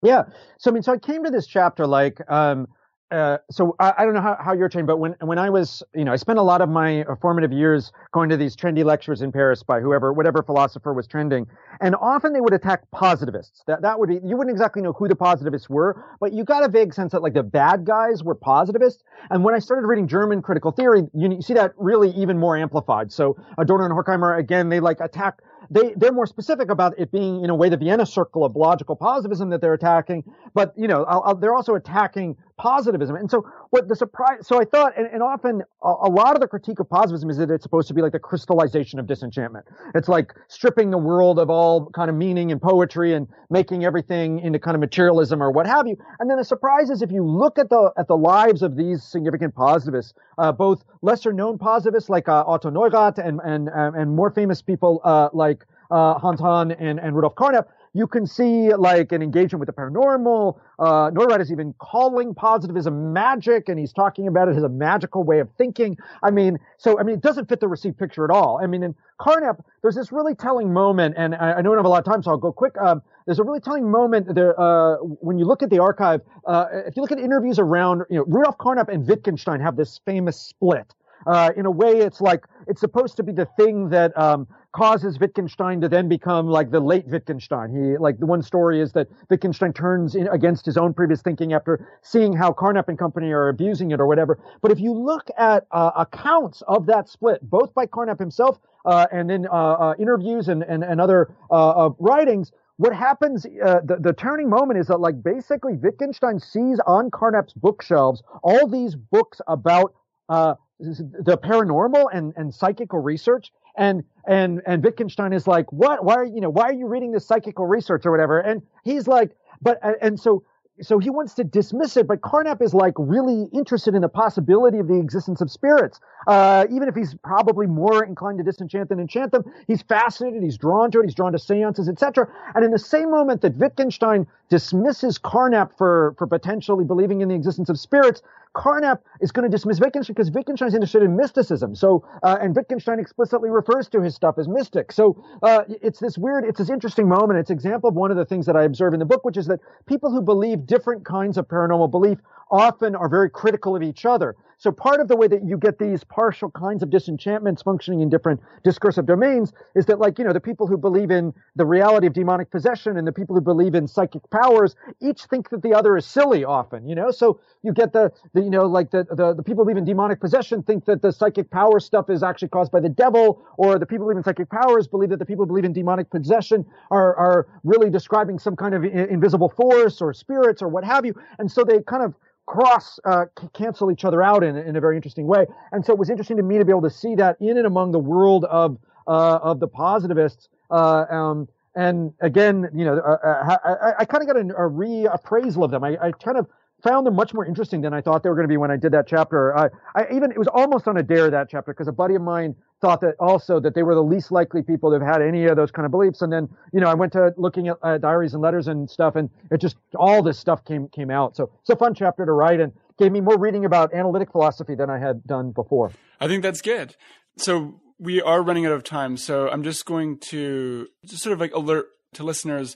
[0.03, 0.23] Yeah.
[0.59, 2.67] So, I mean, so I came to this chapter like, um,
[3.11, 5.83] uh, so I, I, don't know how, how you're trained, but when when I was,
[5.93, 9.21] you know, I spent a lot of my formative years going to these trendy lectures
[9.21, 11.45] in Paris by whoever, whatever philosopher was trending,
[11.81, 13.63] and often they would attack positivists.
[13.67, 16.63] That that would be you wouldn't exactly know who the positivists were, but you got
[16.63, 19.03] a vague sense that like the bad guys were positivists.
[19.29, 22.55] And when I started reading German critical theory, you, you see that really even more
[22.55, 23.11] amplified.
[23.11, 25.41] So Adorno and Horkheimer again, they like attack
[25.71, 28.95] they they're more specific about it being in a way the Vienna Circle of logical
[28.95, 33.15] positivism that they're attacking, but you know I'll, I'll, they're also attacking positivism.
[33.15, 34.45] And so what the surprise?
[34.47, 37.37] So I thought, and, and often a, a, lot of the critique of positivism is
[37.37, 39.65] that it's supposed to be like the crystallization of disenchantment.
[39.95, 44.39] It's like stripping the world of all kind of meaning and poetry and making everything
[44.39, 45.97] into kind of materialism or what have you.
[46.19, 49.03] And then the surprise is if you look at the at the lives of these
[49.03, 54.29] significant positivists, uh, both lesser known positivists like uh, Otto Neurath and and and more
[54.29, 59.11] famous people uh, like uh, Hans Hahn and, and Rudolf Carnap, you can see like
[59.11, 60.59] an engagement with the paranormal.
[60.79, 65.23] Uh, Neurath is even calling positivism magic, and he's talking about it as a magical
[65.23, 65.97] way of thinking.
[66.23, 68.59] I mean, so I mean, it doesn't fit the received picture at all.
[68.61, 71.89] I mean, in Carnap, there's this really telling moment, and I, I don't have a
[71.89, 72.77] lot of time, so I'll go quick.
[72.77, 76.21] Um, there's a really telling moment there uh, when you look at the archive.
[76.45, 79.99] Uh, if you look at interviews around, you know, Rudolf Carnap and Wittgenstein have this
[80.05, 80.93] famous split.
[81.27, 85.19] Uh, in a way, it's like it's supposed to be the thing that um, causes
[85.19, 87.71] Wittgenstein to then become like the late Wittgenstein.
[87.71, 91.53] He like the one story is that Wittgenstein turns in against his own previous thinking
[91.53, 94.39] after seeing how Carnap and company are abusing it or whatever.
[94.61, 99.07] But if you look at uh, accounts of that split, both by Carnap himself uh,
[99.11, 103.97] and then uh, uh interviews and and, and other uh, writings, what happens, uh, the,
[103.99, 109.39] the turning moment is that like basically Wittgenstein sees on Carnap's bookshelves all these books
[109.47, 109.93] about
[110.29, 113.51] uh, the paranormal and, and psychical research.
[113.75, 117.11] And, and, and Wittgenstein is like, what, why are, you know, why are you reading
[117.11, 118.39] this psychical research or whatever?
[118.39, 120.43] And he's like, but, and so
[120.79, 124.79] so he wants to dismiss it, but Carnap is like really interested in the possibility
[124.79, 125.99] of the existence of spirits.
[126.27, 130.57] Uh, even if he's probably more inclined to disenchant than enchant them, he's fascinated, he's
[130.57, 132.27] drawn to it, he's drawn to seances, etc.
[132.55, 137.35] And in the same moment that Wittgenstein dismisses Carnap for, for potentially believing in the
[137.35, 138.21] existence of spirits,
[138.53, 141.73] Carnap is going to dismiss Wittgenstein because Wittgenstein's interested in mysticism.
[141.73, 144.91] So, uh, and Wittgenstein explicitly refers to his stuff as mystic.
[144.91, 147.39] So, uh, it's this weird, it's this interesting moment.
[147.39, 149.47] It's example of one of the things that I observe in the book, which is
[149.47, 152.19] that people who believe different kinds of paranormal belief
[152.51, 154.35] often are very critical of each other.
[154.57, 158.09] So part of the way that you get these partial kinds of disenchantments functioning in
[158.09, 162.05] different discursive domains is that like, you know, the people who believe in the reality
[162.05, 165.73] of demonic possession and the people who believe in psychic powers each think that the
[165.73, 167.09] other is silly often, you know?
[167.09, 169.85] So you get the, the you know, like the, the, the people who believe in
[169.85, 173.79] demonic possession think that the psychic power stuff is actually caused by the devil, or
[173.79, 176.11] the people who believe in psychic powers believe that the people who believe in demonic
[176.11, 181.03] possession are, are really describing some kind of invisible force or spirits or what have
[181.03, 181.15] you.
[181.39, 182.13] And so they kind of
[182.45, 185.45] cross uh, cancel each other out in, in a very interesting way.
[185.71, 187.65] And so it was interesting to me to be able to see that in and
[187.65, 188.77] among the world of
[189.07, 190.49] uh, of the positivists.
[190.69, 194.69] Uh, um, and again, you know, uh, uh, I, I kind of got a, a
[194.69, 195.83] reappraisal of them.
[195.83, 196.47] I, I kind of
[196.83, 198.77] found them much more interesting than I thought they were going to be when I
[198.77, 199.55] did that chapter.
[199.57, 202.21] I, I even it was almost on a dare that chapter because a buddy of
[202.21, 205.45] mine thought that also that they were the least likely people to have had any
[205.45, 206.21] of those kind of beliefs.
[206.21, 209.15] And then you know I went to looking at uh, diaries and letters and stuff,
[209.15, 211.35] and it just all this stuff came came out.
[211.35, 214.75] So it's a fun chapter to write and gave me more reading about analytic philosophy
[214.75, 215.91] than I had done before.
[216.19, 216.95] I think that's good.
[217.37, 221.39] So we are running out of time, so I'm just going to just sort of
[221.39, 222.75] like alert to listeners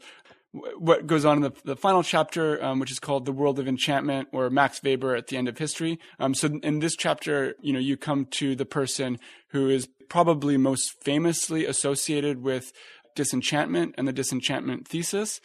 [0.77, 3.67] what goes on in the, the final chapter, um, which is called "The World of
[3.67, 5.99] Enchantment" or Max Weber at the end of history.
[6.19, 10.57] Um, so in this chapter, you know, you come to the person who is probably
[10.57, 12.71] most famously associated with
[13.15, 15.41] disenchantment and the disenchantment thesis.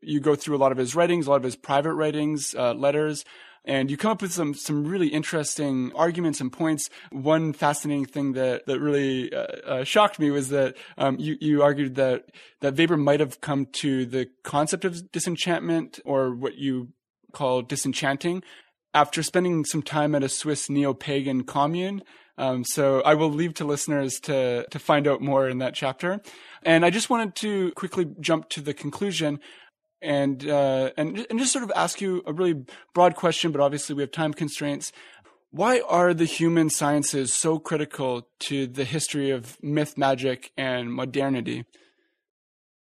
[0.00, 2.74] You go through a lot of his writings, a lot of his private writings, uh,
[2.74, 3.24] letters,
[3.64, 6.88] and you come up with some some really interesting arguments and points.
[7.10, 11.62] One fascinating thing that that really uh, uh, shocked me was that um, you you
[11.62, 12.30] argued that
[12.60, 16.88] that Weber might have come to the concept of disenchantment or what you
[17.32, 18.42] call disenchanting
[18.94, 22.02] after spending some time at a Swiss neo-pagan commune.
[22.38, 26.20] Um, so I will leave to listeners to to find out more in that chapter.
[26.62, 29.40] And I just wanted to quickly jump to the conclusion
[30.00, 32.64] and uh, and and just sort of ask you a really
[32.94, 34.92] broad question, but obviously we have time constraints.
[35.50, 41.64] Why are the human sciences so critical to the history of myth, magic, and modernity?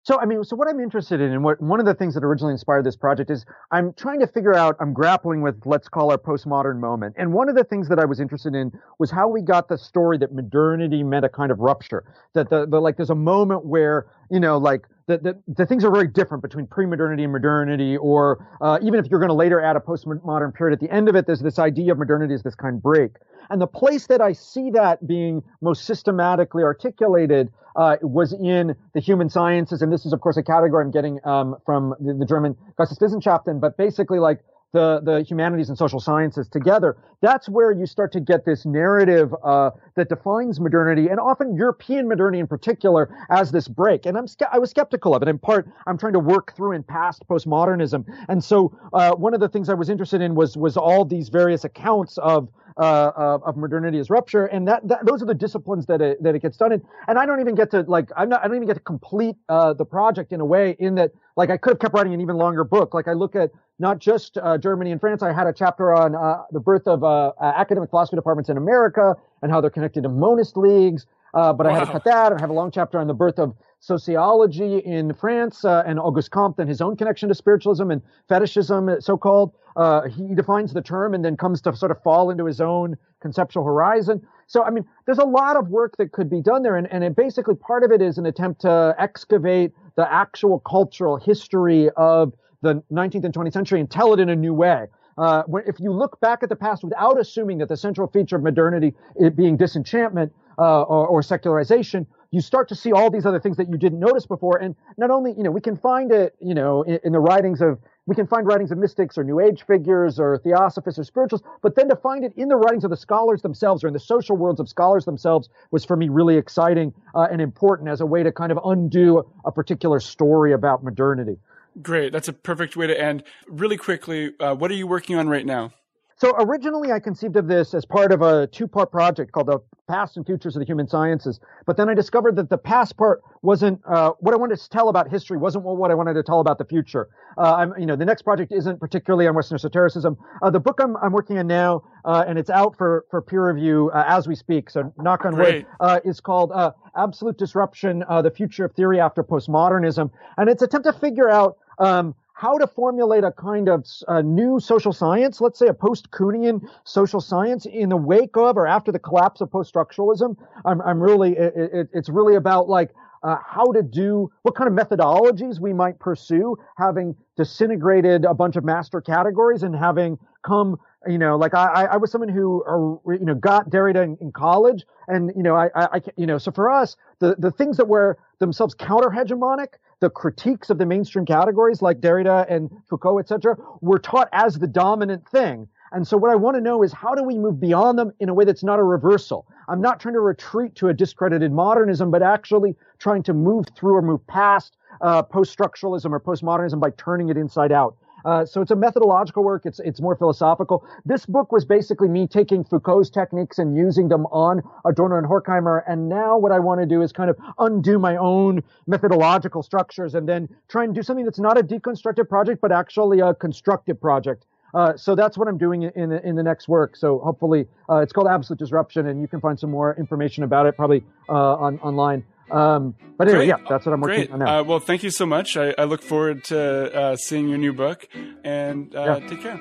[0.05, 2.25] So, I mean, so what I'm interested in, and what one of the things that
[2.25, 6.11] originally inspired this project is I'm trying to figure out, I'm grappling with, let's call
[6.11, 7.15] our postmodern moment.
[7.17, 9.77] And one of the things that I was interested in was how we got the
[9.77, 12.03] story that modernity meant a kind of rupture.
[12.33, 15.91] That the, the like, there's a moment where, you know, like, the, the, things are
[15.91, 19.75] very different between pre-modernity and modernity, or uh, even if you're going to later add
[19.75, 22.55] a postmodern period at the end of it, there's this idea of modernity as this
[22.55, 23.11] kind of break.
[23.49, 28.99] And the place that I see that being most systematically articulated uh, was in the
[28.99, 32.25] human sciences, and this is of course a category I'm getting um, from the, the
[32.25, 34.39] German Geisteswissenschaften, but basically like
[34.73, 39.33] the, the humanities and social sciences together, that's where you start to get this narrative
[39.43, 44.05] uh, that defines modernity and often European modernity in particular as this break.
[44.05, 45.27] And I'm I was skeptical of it.
[45.27, 48.05] In part, I'm trying to work through in past postmodernism.
[48.27, 51.29] And so uh, one of the things I was interested in was was all these
[51.29, 55.33] various accounts of uh, of, of, modernity as rupture, and that, that, those are the
[55.35, 56.81] disciplines that it, that it gets done in.
[57.07, 59.35] And I don't even get to like I'm not I don't even get to complete
[59.47, 62.21] uh, the project in a way in that like I could have kept writing an
[62.21, 62.93] even longer book.
[62.95, 65.23] Like I look at not just uh, Germany and France.
[65.23, 69.15] I had a chapter on uh, the birth of uh, academic philosophy departments in America
[69.41, 71.05] and how they're connected to monist leagues.
[71.33, 71.73] Uh, but wow.
[71.73, 73.55] I had to cut that and I have a long chapter on the birth of
[73.79, 79.01] sociology in France uh, and Auguste Comte and his own connection to spiritualism and fetishism,
[79.01, 79.51] so called.
[79.75, 82.95] Uh, he defines the term and then comes to sort of fall into his own
[83.19, 84.21] conceptual horizon.
[84.47, 86.77] So, I mean, there's a lot of work that could be done there.
[86.77, 91.17] And, and it basically part of it is an attempt to excavate the actual cultural
[91.17, 94.87] history of the 19th and 20th century and tell it in a new way.
[95.17, 98.41] Uh, if you look back at the past without assuming that the central feature of
[98.41, 98.95] modernity
[99.35, 103.69] being disenchantment uh, or, or, secularization, you start to see all these other things that
[103.69, 104.57] you didn't notice before.
[104.57, 107.61] And not only, you know, we can find it, you know, in, in the writings
[107.61, 111.41] of we can find writings of mystics or New Age figures or theosophists or spirituals,
[111.61, 113.99] but then to find it in the writings of the scholars themselves or in the
[113.99, 118.05] social worlds of scholars themselves was for me really exciting uh, and important as a
[118.05, 121.37] way to kind of undo a particular story about modernity.
[121.81, 122.11] Great.
[122.11, 123.23] That's a perfect way to end.
[123.47, 125.71] Really quickly, uh, what are you working on right now?
[126.17, 129.59] So originally, I conceived of this as part of a two-part project called the
[129.89, 131.39] Past and Futures of the Human Sciences.
[131.65, 134.87] But then I discovered that the past part wasn't uh, what I wanted to tell
[134.87, 135.37] about history.
[135.37, 137.09] wasn't what I wanted to tell about the future.
[137.37, 140.17] Uh, I'm, you know, the next project isn't particularly on Western esotericism.
[140.41, 143.51] Uh, the book I'm, I'm working on now, uh, and it's out for for peer
[143.51, 144.69] review uh, as we speak.
[144.69, 145.65] So knock on Great.
[145.65, 146.53] wood, uh, is called
[146.95, 151.57] Absolute Disruption: The Future of Theory After Postmodernism, and it's attempt to figure out.
[151.79, 153.85] Um, how to formulate a kind of
[154.25, 158.91] new social science, let's say a post-Kuhnian social science in the wake of or after
[158.91, 160.35] the collapse of post-structuralism.
[160.65, 162.89] I'm, I'm really, it, it, it's really about like
[163.21, 168.57] uh, how to do, what kind of methodologies we might pursue, having disintegrated a bunch
[168.57, 173.11] of master categories and having come, you know, like I, I was someone who, uh,
[173.13, 176.51] you know, got Derrida in, in college, and you know, I, I, you know, so
[176.51, 181.25] for us, the the things that were themselves counter hegemonic the critiques of the mainstream
[181.25, 185.65] categories like Derrida and Foucault, etc., were taught as the dominant thing.
[185.93, 188.27] And so what I want to know is how do we move beyond them in
[188.27, 189.47] a way that's not a reversal?
[189.69, 193.95] I'm not trying to retreat to a discredited modernism, but actually trying to move through
[193.95, 197.95] or move past uh, post-structuralism or postmodernism by turning it inside out.
[198.25, 199.65] Uh, so it's a methodological work.
[199.65, 200.85] It's it's more philosophical.
[201.05, 205.83] This book was basically me taking Foucault's techniques and using them on Adorno and Horkheimer.
[205.87, 210.15] And now what I want to do is kind of undo my own methodological structures
[210.15, 213.99] and then try and do something that's not a deconstructive project, but actually a constructive
[213.99, 214.45] project.
[214.73, 216.95] Uh, so that's what I'm doing in the, in the next work.
[216.95, 220.65] So hopefully, uh, it's called Absolute Disruption, and you can find some more information about
[220.65, 222.23] it probably uh, on online.
[222.51, 223.59] Um, but anyway, Great.
[223.59, 224.31] yeah, that's what I'm working Great.
[224.31, 224.59] on now.
[224.59, 225.57] Uh, well, thank you so much.
[225.57, 228.07] I, I look forward to uh, seeing your new book,
[228.43, 229.27] and uh, yeah.
[229.27, 229.59] take care.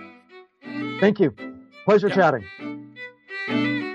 [1.01, 1.35] Thank you.
[1.85, 2.15] Pleasure yeah.
[2.15, 3.92] chatting.